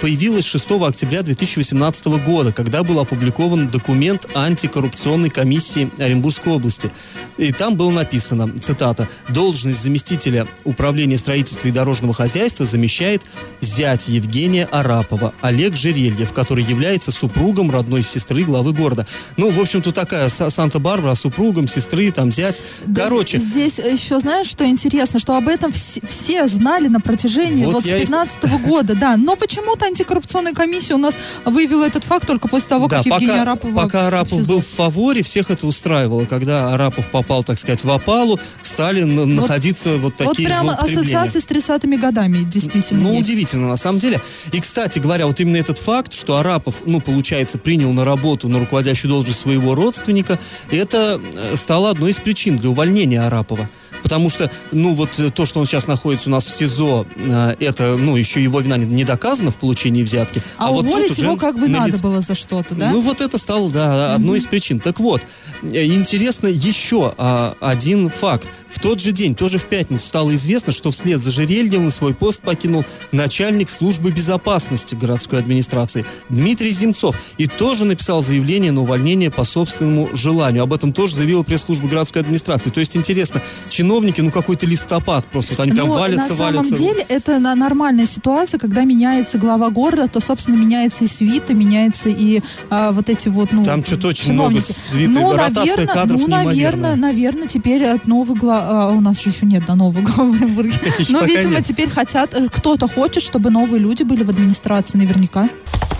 появилась 0.00 0.44
6 0.44 0.70
октября 0.82 1.22
2018 1.22 2.06
года, 2.24 2.52
когда 2.52 2.82
был 2.84 3.00
опубликован 3.00 3.68
документ 3.68 4.26
антикоррупционной 4.34 5.28
комиссии 5.28 5.90
Оренбургской 5.98 6.52
области. 6.52 6.90
И 7.36 7.52
там 7.52 7.76
было 7.76 7.90
написано, 7.90 8.50
цитата, 8.60 9.08
«Должность 9.28 9.82
заместителя 9.82 10.46
управления 10.64 11.18
строительства 11.18 11.68
и 11.68 11.72
дорожного 11.72 12.14
хозяйства 12.14 12.64
замещает 12.64 13.22
зять 13.60 14.08
Евгения 14.08 14.66
Арапова, 14.70 15.34
Олег 15.40 15.76
Жерельев, 15.76 16.32
который 16.32 16.64
является 16.64 17.10
супругом 17.10 17.70
родной 17.70 18.02
сестры 18.02 18.44
главы 18.44 18.72
города». 18.72 19.06
Ну, 19.36 19.50
в 19.50 19.60
общем-то, 19.60 19.90
такая 19.92 20.28
Санта-Барбара, 20.28 21.14
супругом, 21.14 21.66
сестры, 21.66 22.12
там, 22.12 22.30
зять. 22.30 22.62
Короче. 22.94 23.38
Здесь 23.38 23.78
еще, 23.78 24.20
знаешь, 24.20 24.46
что 24.46 24.64
интересно, 24.64 25.18
что 25.18 25.36
об 25.36 25.48
этом 25.48 25.72
все, 25.72 26.00
все 26.06 26.46
знали 26.46 26.86
на 26.86 27.00
протяжении 27.00 27.64
вот, 27.64 27.74
вот 27.74 27.84
с 27.84 27.88
15 27.88 28.44
-го 28.44 28.58
года 28.58 28.91
правда, 28.92 29.00
да. 29.00 29.16
Но 29.16 29.36
почему-то 29.36 29.86
антикоррупционная 29.86 30.52
комиссия 30.52 30.94
у 30.94 30.98
нас 30.98 31.16
выявила 31.44 31.84
этот 31.84 32.04
факт 32.04 32.26
только 32.26 32.48
после 32.48 32.68
того, 32.68 32.88
Да, 32.88 32.98
как 33.02 33.06
пока, 33.08 33.42
Арапова 33.42 33.74
пока 33.74 34.04
в 34.04 34.06
Арапов 34.08 34.46
был 34.46 34.60
в 34.60 34.66
фаворе, 34.66 35.22
всех 35.22 35.50
это 35.50 35.66
устраивало. 35.66 36.24
Когда 36.26 36.72
Арапов 36.74 37.08
попал, 37.10 37.44
так 37.44 37.58
сказать, 37.58 37.84
в 37.84 37.90
опалу, 37.90 38.38
стали 38.62 39.02
на- 39.02 39.26
находиться 39.26 39.92
вот 39.98 40.14
Вот 40.18 40.28
такие 40.30 40.48
прямо 40.48 40.72
злоупотребления. 40.72 41.18
ассоциации 41.18 41.40
с 41.40 41.46
30-ми 41.46 41.96
годами 41.96 42.42
действительно 42.44 43.02
Ну, 43.02 43.12
есть. 43.14 43.28
удивительно, 43.28 43.68
на 43.68 43.76
самом 43.76 43.98
деле. 43.98 44.20
И, 44.52 44.60
кстати 44.60 44.98
говоря, 44.98 45.26
вот 45.26 45.40
именно 45.40 45.56
этот 45.56 45.78
факт, 45.78 46.12
что 46.12 46.36
Арапов, 46.36 46.82
ну, 46.86 47.00
получается, 47.00 47.58
принял 47.58 47.92
на 47.92 48.04
работу 48.04 48.48
на 48.48 48.58
руководящую 48.58 49.10
должность 49.10 49.40
своего 49.40 49.74
родственника, 49.74 50.38
это 50.70 51.20
э, 51.34 51.56
стало 51.56 51.90
одной 51.90 52.10
из 52.10 52.18
причин 52.18 52.56
для 52.56 52.70
увольнения 52.70 53.20
Арапова. 53.20 53.68
Потому 54.02 54.30
что, 54.30 54.50
ну, 54.72 54.94
вот 54.94 55.18
э, 55.20 55.30
то, 55.30 55.46
что 55.46 55.60
он 55.60 55.66
сейчас 55.66 55.86
находится 55.86 56.28
у 56.28 56.32
нас 56.32 56.44
в 56.44 56.50
СИЗО, 56.54 57.06
э, 57.16 57.54
это, 57.60 57.96
ну, 57.98 58.16
еще 58.16 58.42
его 58.42 58.60
вина 58.60 58.76
не, 58.84 59.04
доказана 59.04 59.50
в 59.50 59.56
получении 59.56 60.02
взятки. 60.02 60.42
А, 60.58 60.70
вот 60.70 60.82
тут 60.84 60.88
уволить 60.94 61.10
уже 61.12 61.22
его 61.22 61.36
как 61.36 61.58
бы 61.58 61.68
на 61.68 61.80
надо 61.80 61.92
лиц- 61.92 62.00
было 62.02 62.20
за 62.20 62.34
что-то, 62.34 62.74
да? 62.74 62.90
ну, 62.90 63.00
вот 63.00 63.20
это 63.20 63.38
стало, 63.38 63.70
да, 63.70 64.14
одной 64.14 64.38
из 64.38 64.46
причин. 64.46 64.80
Так 64.80 65.00
вот, 65.00 65.22
э, 65.62 65.84
интересно 65.86 66.46
еще 66.48 67.14
а, 67.18 67.56
один 67.60 68.08
факт. 68.10 68.48
В 68.68 68.80
тот 68.80 69.00
же 69.00 69.12
день, 69.12 69.34
тоже 69.34 69.58
в 69.58 69.64
пятницу, 69.66 70.04
стало 70.06 70.34
известно, 70.34 70.72
что 70.72 70.90
вслед 70.90 71.20
за 71.20 71.30
Жерельевым 71.30 71.90
свой 71.90 72.14
пост 72.14 72.40
покинул 72.40 72.84
начальник 73.12 73.68
службы 73.68 74.10
безопасности 74.10 74.94
городской 74.94 75.38
администрации 75.38 76.04
Дмитрий 76.28 76.70
Земцов. 76.70 77.16
И 77.38 77.46
тоже 77.46 77.84
написал 77.84 78.22
заявление 78.22 78.72
на 78.72 78.80
увольнение 78.82 79.30
по 79.30 79.44
собственному 79.44 80.08
желанию. 80.14 80.62
Об 80.62 80.72
этом 80.72 80.92
тоже 80.92 81.16
заявила 81.16 81.42
пресс-служба 81.42 81.88
городской 81.88 82.22
администрации. 82.22 82.70
То 82.70 82.80
есть, 82.80 82.96
интересно, 82.96 83.42
чиновники, 83.68 84.20
ну, 84.20 84.30
какой-то 84.30 84.66
листопад 84.66 85.26
просто. 85.26 85.52
Вот 85.54 85.60
они 85.60 85.72
прям 85.72 85.88
Ну, 85.88 85.94
валятся, 85.98 86.30
на 86.30 86.36
самом 86.36 86.54
валятся. 86.56 86.76
деле 86.78 87.04
это 87.08 87.38
на- 87.38 87.54
нормальная 87.54 88.06
ситуация, 88.06 88.58
когда 88.58 88.71
меняется 88.80 89.38
глава 89.38 89.70
города, 89.70 90.08
то, 90.08 90.20
собственно, 90.20 90.56
меняется 90.56 91.04
и 91.04 91.06
свита, 91.06 91.54
меняется 91.54 92.08
и 92.08 92.40
а, 92.70 92.92
вот 92.92 93.10
эти 93.10 93.28
вот, 93.28 93.52
ну, 93.52 93.64
Там 93.64 93.84
что-то 93.84 94.08
очень 94.08 94.32
много 94.32 94.60
свиты, 94.60 95.12
Ну, 95.12 95.32
ротация 95.32 95.54
наверное, 95.64 95.86
кадров 95.86 96.20
ну, 96.20 96.26
наверное, 96.28 96.96
наверное, 96.96 97.46
теперь 97.46 97.84
от 97.84 98.06
новый 98.06 98.36
глава... 98.36 98.88
у 98.88 99.00
нас 99.00 99.22
же 99.22 99.30
еще 99.30 99.46
нет, 99.46 99.64
да, 99.66 99.74
нового 99.74 100.00
главы 100.00 100.38
Но, 101.10 101.20
видимо, 101.24 101.56
нет. 101.56 101.64
теперь 101.64 101.90
хотят... 101.90 102.34
э, 102.34 102.48
Кто-то 102.48 102.88
хочет, 102.88 103.22
чтобы 103.22 103.50
новые 103.50 103.80
люди 103.80 104.02
были 104.02 104.24
в 104.24 104.30
администрации, 104.30 104.98
наверняка. 104.98 105.48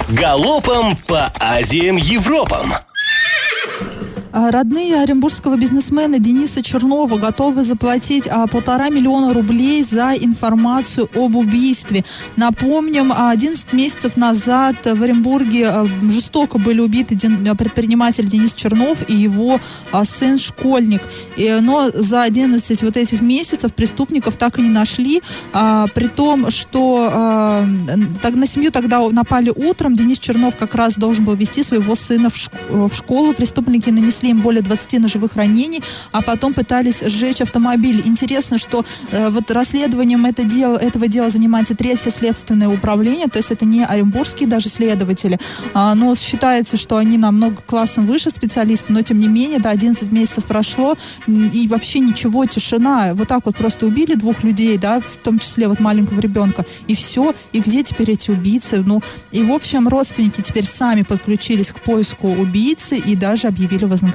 Галопом 0.09 0.97
по 1.07 1.33
Азиям 1.39 1.97
Европам. 1.97 2.75
А, 4.33 4.51
Родные 4.51 5.03
оренбургского 5.03 5.57
бизнесмена 5.57 6.19
Дениса 6.19 6.63
Чернова 6.63 7.19
готовы 7.19 7.63
заплатить 7.65 8.27
а, 8.27 8.47
полтора 8.47 8.89
миллиона 8.89 9.35
рублей 9.35 9.83
за 9.83 10.15
информацию 10.15 11.09
об 11.15 11.37
убийстве. 11.37 12.05
Напомним, 12.37 13.13
а, 13.13 13.31
11 13.31 13.75
месяцев 13.75 14.17
назад 14.17 14.77
в 14.85 15.03
Оренбурге 15.03 15.69
а, 15.69 15.87
жестоко 16.09 16.59
были 16.59 16.81
убиты 16.81 17.19
а, 17.47 17.55
предприниматель 17.55 18.27
Денис 18.27 18.55
Чернов 18.55 19.09
и 19.09 19.15
его 19.15 19.61
а, 19.91 20.05
сын-школьник. 20.05 21.03
Но 21.61 21.91
за 21.93 22.23
11 22.23 22.83
вот 22.83 22.97
этих 22.97 23.21
месяцев 23.21 23.75
преступников 23.75 24.37
так 24.37 24.59
и 24.59 24.63
не 24.63 24.71
нашли, 24.71 25.23
а, 25.53 25.87
при 25.95 26.09
том, 26.09 26.51
что 26.51 27.11
а, 27.13 27.65
на 27.65 28.47
семью 28.47 28.73
тогда 28.73 29.07
напали 29.11 29.51
утром. 29.55 29.95
Денис 29.95 30.19
Чернов 30.19 30.57
как 30.57 30.75
раз 30.75 30.97
должен 30.97 31.27
был 31.27 31.35
вести 31.35 31.63
своего 31.63 31.95
сына 31.95 32.31
в 32.31 32.95
школу. 32.95 33.35
Преступники 33.35 33.91
нанесли 33.91 34.22
им 34.31 34.41
более 34.41 34.63
20 34.63 35.01
ножевых 35.01 35.37
ранений, 35.37 35.83
а 36.13 36.23
потом 36.23 36.55
пытались 36.55 37.01
сжечь 37.01 37.41
автомобиль. 37.41 38.03
Интересно, 38.05 38.59
что 38.59 38.85
э, 39.11 39.31
вот 39.31 39.51
расследованием 39.51 40.25
это 40.27 40.45
дело, 40.45 40.77
этого 40.77 41.09
дела 41.09 41.31
занимается 41.31 41.75
третье 41.75 42.11
следственное 42.11 42.69
управление, 42.69 43.29
то 43.29 43.39
есть 43.39 43.51
это 43.51 43.65
не 43.65 43.85
оренбургские 43.85 44.49
даже 44.49 44.69
следователи, 44.69 45.39
А, 45.75 45.95
но 45.95 46.15
считается, 46.15 46.77
что 46.77 46.97
они 46.97 47.19
намного 47.19 47.63
классом 47.63 48.07
выше 48.07 48.31
специалисты, 48.31 48.93
но 48.93 49.03
тем 49.03 49.19
не 49.19 49.29
менее, 49.29 49.59
да, 49.59 49.71
11 49.71 50.13
месяцев 50.13 50.45
прошло, 50.45 50.97
и 51.27 51.69
вообще 51.69 52.01
ничего, 52.01 52.45
тишина. 52.47 53.15
Вот 53.15 53.29
так 53.29 53.47
вот 53.47 53.57
просто 53.57 53.87
убили 53.87 54.15
двух 54.15 54.45
людей, 54.45 54.77
да, 54.79 55.01
в 55.01 55.17
том 55.23 55.39
числе 55.39 55.69
вот 55.69 55.81
маленького 55.81 56.21
ребенка, 56.21 56.65
и 56.87 56.95
все. 56.95 57.35
И 57.53 57.61
где 57.61 57.83
теперь 57.83 58.13
эти 58.13 58.31
убийцы? 58.31 58.83
Ну, 58.85 59.03
и, 59.31 59.43
в 59.43 59.53
общем, 59.53 59.89
родственники 59.89 60.41
теперь 60.41 60.65
сами 60.65 61.03
подключились 61.03 61.73
к 61.73 61.81
поиску 61.81 62.29
убийцы 62.29 62.97
и 62.97 63.17
даже 63.17 63.49
объявили 63.49 63.85
вознаграждение. 63.85 64.12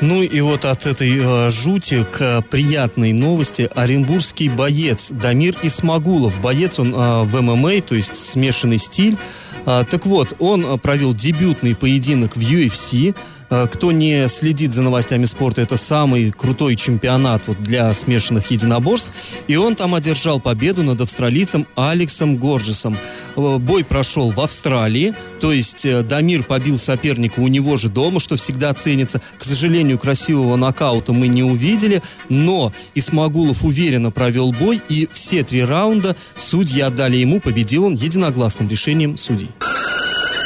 Ну 0.00 0.22
и 0.22 0.40
вот 0.40 0.64
от 0.64 0.86
этой 0.86 1.18
э, 1.20 1.50
жути 1.50 2.06
к 2.10 2.20
э, 2.20 2.42
приятной 2.42 3.12
новости 3.12 3.68
оренбургский 3.74 4.48
боец 4.48 5.10
Дамир 5.10 5.56
Исмагулов. 5.62 6.40
Боец 6.40 6.78
он 6.78 6.94
э, 6.94 7.22
в 7.24 7.40
ММА, 7.42 7.82
то 7.82 7.94
есть 7.94 8.14
смешанный 8.14 8.78
стиль. 8.78 9.18
А, 9.66 9.84
так 9.84 10.06
вот, 10.06 10.34
он 10.38 10.64
э, 10.64 10.78
провел 10.78 11.12
дебютный 11.12 11.74
поединок 11.74 12.34
в 12.34 12.40
UFC. 12.40 13.14
Э, 13.50 13.66
Кто 13.70 13.92
не 13.92 14.28
следит 14.28 14.72
за 14.72 14.82
новостями 14.82 15.24
спорта, 15.24 15.60
это 15.60 15.76
самый 15.76 16.30
крутой 16.30 16.76
чемпионат 16.76 17.48
вот 17.48 17.60
для 17.60 17.92
смешанных 17.92 18.50
единоборств. 18.50 19.12
И 19.48 19.56
он 19.56 19.74
там 19.74 19.94
одержал 19.94 20.40
победу 20.40 20.82
над 20.82 21.00
австралийцем 21.00 21.66
Алексом 21.76 22.36
Горджесом. 22.36 22.96
Э, 23.36 23.58
Бой 23.58 23.84
прошел 23.84 24.30
в 24.30 24.40
Австралии, 24.40 25.14
то 25.40 25.52
есть 25.52 25.84
э, 25.84 26.02
Дамир 26.02 26.44
побил 26.44 26.78
соперника 26.78 27.40
у 27.40 27.48
него 27.48 27.76
же 27.76 27.88
дома, 27.88 28.20
что 28.20 28.36
всегда 28.36 28.72
ценится. 28.72 29.20
К 29.38 29.44
сожалению, 29.44 29.98
красивого 29.98 30.56
нокаута 30.56 31.12
мы 31.12 31.26
не 31.28 31.42
увидели, 31.42 32.02
но 32.28 32.72
Исмагулов 32.94 33.64
уверенно 33.64 34.10
провел 34.10 34.52
бой, 34.52 34.80
и 34.88 35.08
все 35.12 35.42
три 35.42 35.64
раунда 35.64 36.16
судьи 36.36 36.80
отдали 36.80 37.16
ему, 37.16 37.40
победил 37.40 37.86
он 37.86 37.94
единогласным 37.94 38.68
решением 38.68 39.16
судей. 39.16 39.50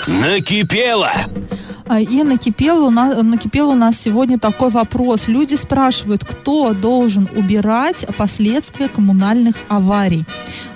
Накипело! 0.06 1.10
А, 1.86 2.00
И 2.00 2.22
накипел 2.22 2.86
у, 2.86 2.90
нас, 2.90 3.22
накипел 3.22 3.70
у 3.70 3.74
нас 3.74 4.00
сегодня 4.00 4.38
такой 4.38 4.70
вопрос. 4.70 5.28
Люди 5.28 5.54
спрашивают, 5.54 6.24
кто 6.24 6.72
должен 6.72 7.28
убирать 7.36 8.06
последствия 8.16 8.88
коммунальных 8.88 9.56
аварий. 9.68 10.24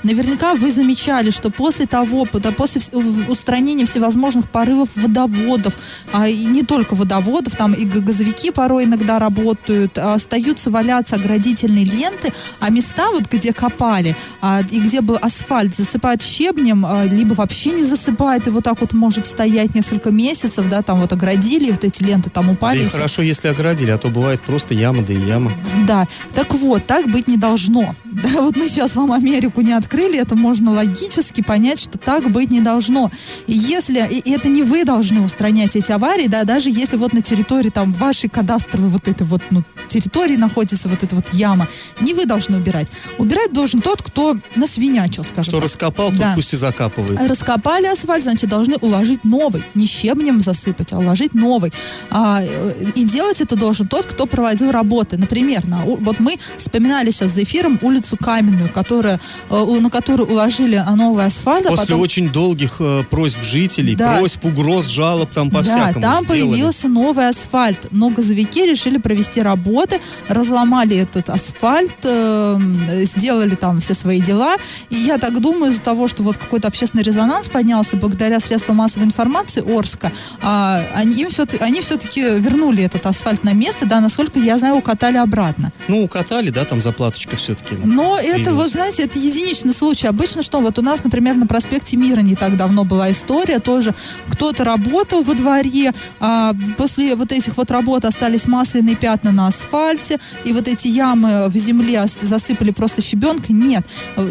Наверняка 0.03 0.55
вы 0.55 0.71
замечали, 0.73 1.31
что 1.31 1.51
после 1.51 1.87
того, 1.87 2.27
да, 2.33 2.53
после 2.53 2.81
устранения 3.29 3.85
всевозможных 3.87 4.49
порывов 4.51 4.91
водоводов, 4.97 5.77
а, 6.13 6.29
и 6.29 6.45
не 6.45 6.63
только 6.63 6.95
водоводов, 6.95 7.57
там 7.57 7.73
и 7.75 7.85
газовики 7.85 8.51
порой 8.51 8.85
иногда 8.85 9.19
работают, 9.19 9.99
а, 9.99 10.15
остаются 10.15 10.71
валяться 10.71 11.17
оградительные 11.17 11.85
ленты, 11.85 12.33
а 12.61 12.71
места, 12.71 13.11
вот 13.11 13.31
где 13.31 13.53
копали, 13.53 14.17
а, 14.41 14.61
и 14.61 14.81
где 14.81 15.01
был 15.01 15.19
асфальт, 15.21 15.75
засыпают 15.75 16.23
щебнем, 16.23 16.85
а, 16.87 17.05
либо 17.05 17.35
вообще 17.35 17.71
не 17.73 17.83
засыпают, 17.83 18.47
и 18.47 18.51
вот 18.51 18.65
так 18.65 18.81
вот 18.81 18.93
может 18.93 19.27
стоять 19.27 19.75
несколько 19.75 20.11
месяцев, 20.11 20.69
да, 20.69 20.83
там 20.83 21.01
вот 21.01 21.13
оградили, 21.13 21.71
вот 21.71 21.85
эти 21.85 22.03
ленты 22.03 22.31
там 22.31 22.47
Да 22.47 22.53
упали. 22.53 22.83
и 22.83 22.85
и 22.85 22.91
хорошо, 22.91 23.23
если 23.23 23.49
оградили, 23.49 23.91
а 23.91 23.99
то 23.99 24.09
бывает 24.09 24.41
просто 24.41 24.75
яма 24.75 25.03
да 25.03 25.13
и 25.13 25.19
яма. 25.19 25.53
Да, 25.87 26.07
так 26.35 26.55
вот, 26.55 26.87
так 26.87 27.07
быть 27.11 27.29
не 27.29 27.37
должно. 27.37 27.95
Да, 28.19 28.41
вот 28.43 28.57
мы 28.57 28.69
сейчас 28.69 28.97
вам 28.97 29.13
Америку 29.13 29.61
не 29.61 29.73
открыли, 29.89 30.19
это 30.19 30.37
можно 30.37 30.73
логически 30.73 31.43
понять, 31.43 31.81
что 31.81 31.99
так 31.99 32.31
быть 32.31 32.51
не 32.51 32.61
должно. 32.61 33.11
И 33.47 33.55
если, 33.55 34.07
и 34.07 34.31
это 34.31 34.49
не 34.49 34.63
вы 34.63 34.85
должны 34.85 35.23
устранять 35.23 35.77
эти 35.77 35.91
аварии, 35.93 36.27
да, 36.27 36.45
даже 36.45 36.69
если 36.69 36.99
вот 36.99 37.15
на 37.15 37.23
территории 37.23 37.71
там 37.71 37.95
вашей 37.95 38.29
кадастровой 38.29 38.91
вот 38.91 39.09
этой 39.09 39.27
вот, 39.27 39.41
ну, 39.51 39.65
территории 39.89 40.37
находится 40.37 40.89
вот 40.91 41.03
эта 41.03 41.17
вот 41.17 41.33
яма, 41.33 41.69
не 42.01 42.13
вы 42.13 42.27
должны 42.27 42.59
убирать. 42.59 42.89
Убирать 43.17 43.53
должен 43.55 43.81
тот, 43.81 44.03
кто 44.03 44.37
насвинячил, 44.57 45.25
скажем 45.25 45.51
Кто 45.53 45.59
так. 45.59 45.65
раскопал, 45.65 46.11
тот 46.11 46.19
Да. 46.19 46.33
пусть 46.35 46.53
и 46.53 46.57
закапывает. 46.59 47.19
Раскопали 47.27 47.87
асфальт, 47.87 48.25
значит, 48.25 48.51
должны 48.51 48.77
уложить 48.77 49.25
новый. 49.25 49.63
Не 49.75 49.87
щебнем 49.87 50.41
засыпать, 50.41 50.93
а 50.93 50.99
уложить 50.99 51.33
новый. 51.35 51.73
А, 52.11 52.43
э, 52.43 52.75
и 52.95 53.05
делать 53.05 53.41
это 53.41 53.57
должен 53.57 53.87
тот, 53.87 54.05
кто 54.05 54.27
проводил 54.27 54.71
работы. 54.71 55.17
Например, 55.17 55.67
на, 55.67 55.79
вот 55.79 56.21
мы 56.21 56.39
вспоминали 56.59 57.11
сейчас 57.11 57.33
за 57.33 57.43
эфиром 57.45 57.79
улицу 57.81 58.19
Каменную, 58.19 58.71
которая, 58.71 59.19
э, 59.51 59.57
на 59.81 59.91
которую 59.91 60.29
уложили 60.29 60.75
а, 60.77 60.95
новый 60.97 61.25
асфальт. 61.27 61.67
а 61.67 61.71
После 61.71 61.87
потом- 61.87 62.01
очень 62.01 62.31
долгих 62.31 62.77
э, 62.81 63.05
просьб 63.11 63.43
жителей, 63.43 63.95
Да. 63.95 64.17
просьб, 64.19 64.45
угроз, 64.45 64.87
жалоб 64.87 65.31
там 65.31 65.51
по 65.51 65.63
да, 65.63 65.63
всякому 65.63 66.01
там 66.03 66.21
сделали. 66.25 66.51
появился 66.51 66.89
новый 66.89 67.29
асфальт, 67.29 67.87
но 67.91 68.11
газовики 68.11 68.65
решили 68.67 68.99
провести 68.99 69.43
работы, 69.43 70.01
разломали 70.29 70.97
этот 70.97 71.31
асфальт, 71.31 71.97
э, 72.05 72.59
сделали 73.05 73.55
там 73.55 73.81
все 73.81 73.95
свои 73.95 74.21
дела. 74.21 74.57
И 74.91 74.97
я 74.97 75.19
так 75.19 75.41
думаю, 75.41 75.73
из-за 75.73 75.83
того, 75.83 76.09
что 76.09 76.23
вот 76.23 76.37
какой-то 76.37 76.69
общественный 76.69 77.03
резонанс 77.03 77.49
поднялся 77.49 77.97
благодаря 77.97 78.41
средствам 78.41 78.77
массовой 78.77 79.07
информации 79.07 79.63
Орска, 79.79 80.13
а, 80.43 80.83
они, 80.95 81.23
им 81.23 81.29
все, 81.31 81.45
они 81.61 81.81
все-таки 81.81 82.21
вернули 82.21 82.85
этот 82.85 83.07
асфальт 83.07 83.45
на 83.45 83.53
место, 83.53 83.87
да, 83.87 84.01
насколько 84.01 84.39
я 84.39 84.59
знаю, 84.59 84.77
укатали 84.77 85.17
обратно. 85.17 85.73
Ну, 85.89 86.05
укатали, 86.05 86.51
да, 86.51 86.65
там 86.65 86.81
заплаточка 86.81 87.37
все-таки. 87.37 87.77
Но 87.85 88.17
это, 88.19 88.27
Появился. 88.33 88.53
вот 88.55 88.69
знаете, 88.71 89.03
это 89.05 89.19
единичный 89.19 89.68
сложный 89.69 89.75
случай. 89.75 90.07
Обычно 90.07 90.43
что? 90.43 90.61
Вот 90.61 90.79
у 90.79 90.83
нас, 90.83 91.05
например, 91.05 91.37
на 91.37 91.47
проспекте 91.47 91.97
Мира 91.97 92.21
не 92.21 92.35
так 92.35 92.57
давно 92.57 92.85
была 92.85 93.11
история 93.11 93.59
тоже. 93.59 93.95
Кто-то 94.29 94.65
работал 94.65 95.23
во 95.23 95.35
дворе, 95.35 95.93
а 96.21 96.53
после 96.77 97.15
вот 97.15 97.33
этих 97.33 97.57
вот 97.57 97.71
работ 97.71 98.05
остались 98.05 98.47
масляные 98.47 98.97
пятна 98.97 99.33
на 99.33 99.49
асфальте, 99.49 100.19
и 100.45 100.53
вот 100.53 100.69
эти 100.69 100.89
ямы 100.89 101.49
в 101.49 101.57
земле 101.57 102.05
засыпали 102.07 102.71
просто 102.71 103.03
щебенкой. 103.03 103.55
Нет. 103.55 103.85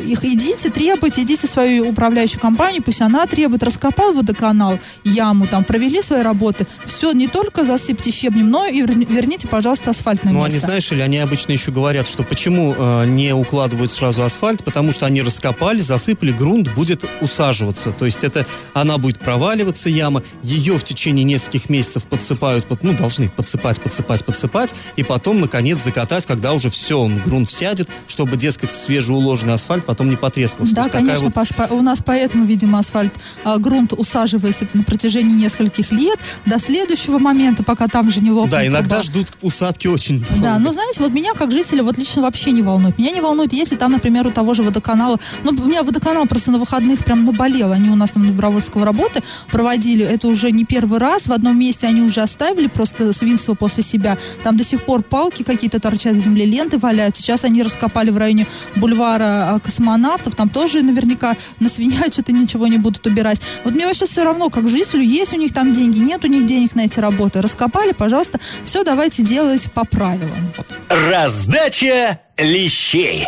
Их 0.06 0.24
идите, 0.24 0.70
требуйте, 0.70 1.22
идите 1.22 1.48
в 1.48 1.52
свою 1.52 1.90
управляющую 1.90 2.40
компанию, 2.40 2.84
пусть 2.84 3.02
она 3.02 3.26
требует, 3.26 3.64
раскопал 3.64 4.14
водоканал, 4.14 4.80
яму, 5.04 5.48
там, 5.48 5.64
провели 5.64 6.02
свои 6.02 6.22
работы. 6.22 6.68
Все, 6.86 7.12
не 7.12 7.28
только 7.28 7.66
засыпьте 7.66 8.12
щебнем, 8.12 8.50
но 8.50 8.66
и 8.66 8.82
верните, 8.82 9.48
пожалуйста, 9.48 9.92
асфальт 9.92 10.24
на 10.24 10.32
ну, 10.32 10.38
место. 10.40 10.52
они, 10.52 10.60
знаешь, 10.60 10.92
или 10.92 11.02
они 11.02 11.18
обычно 11.18 11.52
еще 11.52 11.72
говорят, 11.72 12.08
что 12.08 12.24
почему 12.24 12.76
э, 12.78 13.06
не 13.06 13.34
укладывают 13.34 13.92
сразу 13.92 14.24
асфальт, 14.24 14.64
потому 14.64 14.92
что 14.92 15.06
они 15.06 15.22
раскопали, 15.28 15.80
засыпали, 15.80 16.32
грунт 16.32 16.74
будет 16.74 17.06
усаживаться. 17.22 17.92
То 17.92 18.06
есть 18.06 18.24
это 18.24 18.46
она 18.74 18.98
будет 18.98 19.20
проваливаться, 19.20 19.90
яма, 19.90 20.24
ее 20.42 20.78
в 20.78 20.84
течение 20.84 21.24
нескольких 21.24 21.70
месяцев 21.70 22.08
подсыпают, 22.08 22.68
под, 22.68 22.84
ну, 22.84 22.94
должны 22.94 23.30
подсыпать, 23.30 23.80
подсыпать, 23.82 24.26
подсыпать, 24.26 24.74
и 24.96 25.04
потом, 25.04 25.40
наконец, 25.40 25.84
закатать, 25.84 26.26
когда 26.26 26.54
уже 26.54 26.70
все, 26.70 27.00
он, 27.00 27.20
грунт 27.20 27.50
сядет, 27.50 27.90
чтобы, 28.08 28.38
дескать, 28.38 28.72
свежеуложенный 28.72 29.54
асфальт 29.54 29.86
потом 29.86 30.10
не 30.10 30.16
потрескался. 30.16 30.74
Да, 30.74 30.90
конечно, 30.90 31.26
вот... 31.26 31.34
Паш, 31.34 31.50
у 31.70 31.82
нас 31.82 32.00
поэтому, 32.04 32.46
видимо, 32.46 32.80
асфальт, 32.80 33.14
а, 33.44 33.58
грунт 33.58 33.94
усаживается 33.94 34.68
на 34.74 34.84
протяжении 34.84 35.36
нескольких 35.36 35.92
лет 35.92 36.20
до 36.46 36.60
следующего 36.60 37.20
момента, 37.20 37.64
пока 37.64 37.88
там 37.88 38.10
же 38.10 38.22
не 38.22 38.32
лопнет. 38.32 38.52
Да, 38.52 38.66
иногда 38.66 39.02
ждут 39.02 39.34
усадки 39.42 39.88
очень 39.88 40.24
долго. 40.24 40.42
Да, 40.42 40.60
но 40.60 40.72
знаете, 40.72 41.02
вот 41.02 41.12
меня 41.12 41.34
как 41.34 41.52
жителя 41.52 41.84
вот 41.84 41.98
лично 41.98 42.22
вообще 42.22 42.52
не 42.52 42.62
волнует. 42.62 42.98
Меня 42.98 43.12
не 43.12 43.22
волнует, 43.22 43.54
если 43.54 43.76
там, 43.76 43.92
например, 43.92 44.28
у 44.28 44.32
того 44.32 44.54
же 44.54 44.64
водоканала, 44.64 45.17
ну, 45.44 45.52
у 45.52 45.66
меня 45.66 45.84
водоканал 45.84 46.26
просто 46.26 46.52
на 46.52 46.58
выходных 46.58 47.04
прям 47.04 47.26
наболел, 47.26 47.72
они 47.72 47.90
у 47.90 47.96
нас 47.96 48.12
там 48.12 48.24
на 48.24 48.30
Добровольского 48.30 48.86
работы 48.86 49.22
проводили, 49.52 50.06
это 50.06 50.28
уже 50.28 50.52
не 50.52 50.66
первый 50.66 51.00
раз, 51.00 51.28
в 51.28 51.32
одном 51.32 51.60
месте 51.60 51.88
они 51.88 52.02
уже 52.02 52.22
оставили 52.22 52.68
просто 52.68 53.14
свинство 53.14 53.54
после 53.54 53.84
себя, 53.84 54.18
там 54.44 54.58
до 54.58 54.64
сих 54.64 54.84
пор 54.84 55.04
палки 55.04 55.44
какие-то 55.44 55.80
торчат 55.80 56.14
в 56.14 56.20
земле, 56.20 56.46
ленты 56.46 56.78
валяются, 56.78 57.22
сейчас 57.22 57.46
они 57.46 57.64
раскопали 57.64 58.10
в 58.10 58.18
районе 58.18 58.48
бульвара 58.76 59.56
а, 59.56 59.60
космонавтов, 59.60 60.36
там 60.36 60.50
тоже 60.50 60.82
наверняка 60.82 61.36
на 61.60 61.70
свинячат 61.70 62.30
и 62.30 62.34
ничего 62.34 62.68
не 62.68 62.78
будут 62.78 63.06
убирать. 63.06 63.42
Вот 63.64 63.74
мне 63.74 63.86
вообще 63.86 64.06
все 64.06 64.24
равно, 64.24 64.50
как 64.50 64.68
жителю, 64.68 65.04
есть 65.04 65.34
у 65.34 65.38
них 65.38 65.54
там 65.54 65.74
деньги, 65.74 66.00
нет 66.00 66.24
у 66.24 66.28
них 66.28 66.46
денег 66.46 66.76
на 66.76 66.82
эти 66.82 67.00
работы. 67.00 67.42
Раскопали, 67.42 67.92
пожалуйста, 67.92 68.40
все 68.64 68.84
давайте 68.84 69.24
делать 69.24 69.72
по 69.74 69.86
правилам. 69.86 70.52
Вот. 70.58 70.68
Раздача 70.90 72.20
лещей. 72.38 73.28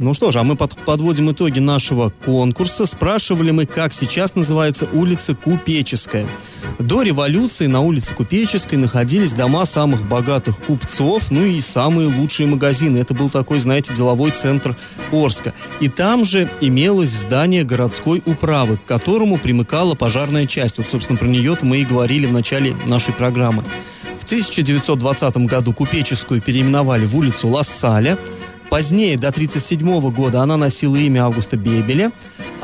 Ну 0.00 0.12
что 0.12 0.32
же, 0.32 0.40
а 0.40 0.44
мы 0.44 0.56
под, 0.56 0.76
подводим 0.76 1.30
итоги 1.30 1.60
нашего 1.60 2.10
конкурса. 2.24 2.84
Спрашивали 2.84 3.52
мы, 3.52 3.64
как 3.64 3.92
сейчас 3.92 4.34
называется 4.34 4.88
улица 4.92 5.36
Купеческая. 5.36 6.26
До 6.80 7.02
революции 7.02 7.66
на 7.66 7.80
улице 7.80 8.12
Купеческой 8.12 8.78
находились 8.78 9.32
дома 9.32 9.64
самых 9.66 10.02
богатых 10.08 10.58
купцов, 10.58 11.30
ну 11.30 11.44
и 11.44 11.60
самые 11.60 12.08
лучшие 12.08 12.48
магазины. 12.48 12.98
Это 12.98 13.14
был 13.14 13.30
такой, 13.30 13.60
знаете, 13.60 13.94
деловой 13.94 14.32
центр 14.32 14.76
Орска. 15.12 15.54
И 15.80 15.88
там 15.88 16.24
же 16.24 16.50
имелось 16.60 17.10
здание 17.10 17.62
городской 17.62 18.20
управы, 18.26 18.78
к 18.78 18.84
которому 18.86 19.38
примыкала 19.38 19.94
пожарная 19.94 20.46
часть. 20.46 20.78
Вот, 20.78 20.88
собственно, 20.88 21.18
про 21.18 21.28
нее-то 21.28 21.64
мы 21.64 21.78
и 21.78 21.84
говорили 21.84 22.26
в 22.26 22.32
начале 22.32 22.74
нашей 22.86 23.14
программы. 23.14 23.62
В 24.18 24.24
1920 24.24 25.36
году 25.46 25.72
Купеческую 25.72 26.40
переименовали 26.40 27.04
в 27.04 27.16
улицу 27.16 27.48
Лассаля. 27.48 28.18
Позднее, 28.74 29.16
до 29.16 29.28
1937 29.28 30.12
года, 30.12 30.42
она 30.42 30.56
носила 30.56 30.96
имя 30.96 31.26
Августа 31.26 31.56
Бебеля. 31.56 32.10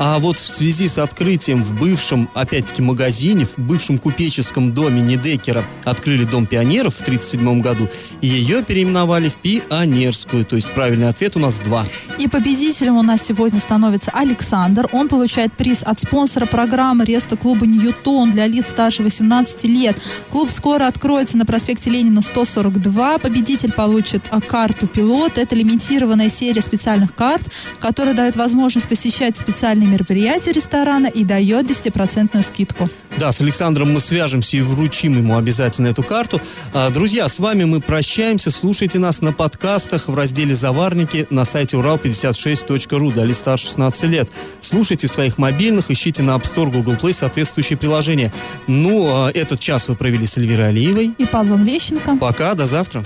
А 0.03 0.19
вот 0.19 0.39
в 0.39 0.45
связи 0.45 0.87
с 0.87 0.97
открытием 0.97 1.61
в 1.63 1.73
бывшем, 1.73 2.27
опять-таки, 2.33 2.81
магазине, 2.81 3.45
в 3.45 3.59
бывшем 3.59 3.99
купеческом 3.99 4.73
доме 4.73 4.99
Недекера 4.99 5.63
открыли 5.83 6.25
Дом 6.25 6.47
пионеров 6.47 6.95
в 6.95 7.01
1937 7.01 7.61
году, 7.61 7.87
и 8.19 8.27
ее 8.27 8.63
переименовали 8.63 9.29
в 9.29 9.35
Пионерскую. 9.35 10.43
То 10.43 10.55
есть 10.55 10.71
правильный 10.71 11.07
ответ 11.07 11.35
у 11.35 11.39
нас 11.39 11.59
два. 11.59 11.85
И 12.17 12.27
победителем 12.27 12.97
у 12.97 13.03
нас 13.03 13.21
сегодня 13.21 13.59
становится 13.59 14.09
Александр. 14.11 14.89
Он 14.91 15.07
получает 15.07 15.53
приз 15.53 15.83
от 15.83 15.99
спонсора 15.99 16.47
программы 16.47 17.05
Реста 17.05 17.37
клуба 17.37 17.67
«Ньютон» 17.67 18.31
для 18.31 18.47
лиц 18.47 18.69
старше 18.69 19.03
18 19.03 19.63
лет. 19.65 20.01
Клуб 20.29 20.49
скоро 20.49 20.87
откроется 20.87 21.37
на 21.37 21.45
проспекте 21.45 21.91
Ленина 21.91 22.21
142. 22.21 23.19
Победитель 23.19 23.71
получит 23.71 24.27
а, 24.31 24.41
карту 24.41 24.87
«Пилот». 24.87 25.37
Это 25.37 25.55
лимитированная 26.01 26.29
серия 26.29 26.61
специальных 26.61 27.13
карт, 27.13 27.43
которая 27.79 28.13
дает 28.13 28.35
возможность 28.35 28.87
посещать 28.87 29.37
специальные 29.37 29.87
мероприятия 29.87 30.51
ресторана 30.51 31.07
и 31.07 31.23
дает 31.23 31.69
10% 31.69 32.43
скидку. 32.43 32.89
Да, 33.17 33.31
с 33.31 33.41
Александром 33.41 33.93
мы 33.93 33.99
свяжемся 33.99 34.57
и 34.57 34.61
вручим 34.61 35.17
ему 35.17 35.37
обязательно 35.37 35.87
эту 35.87 36.01
карту. 36.01 36.41
А, 36.73 36.89
друзья, 36.89 37.27
с 37.27 37.39
вами 37.39 37.65
мы 37.65 37.81
прощаемся. 37.81 38.51
Слушайте 38.51 38.99
нас 38.99 39.21
на 39.21 39.33
подкастах 39.33 40.07
в 40.07 40.15
разделе 40.15 40.55
«Заварники» 40.55 41.27
на 41.29 41.45
сайте 41.45 41.77
урал56.ру 41.77 43.11
для 43.11 43.25
лиц 43.25 43.39
старше 43.39 43.65
16 43.65 44.03
лет. 44.03 44.29
Слушайте 44.59 45.07
в 45.07 45.11
своих 45.11 45.37
мобильных, 45.37 45.91
ищите 45.91 46.23
на 46.23 46.31
App 46.31 46.43
Store, 46.51 46.71
Google 46.71 46.93
Play 46.93 47.13
соответствующие 47.13 47.77
приложения. 47.77 48.33
Ну, 48.67 49.07
а 49.09 49.31
этот 49.33 49.59
час 49.59 49.89
вы 49.89 49.95
провели 49.95 50.25
с 50.25 50.37
Эльвирой 50.37 50.69
Алиевой. 50.69 51.13
И 51.17 51.25
Павлом 51.25 51.65
Лещенко. 51.65 52.17
Пока, 52.17 52.53
до 52.53 52.65
завтра. 52.65 53.05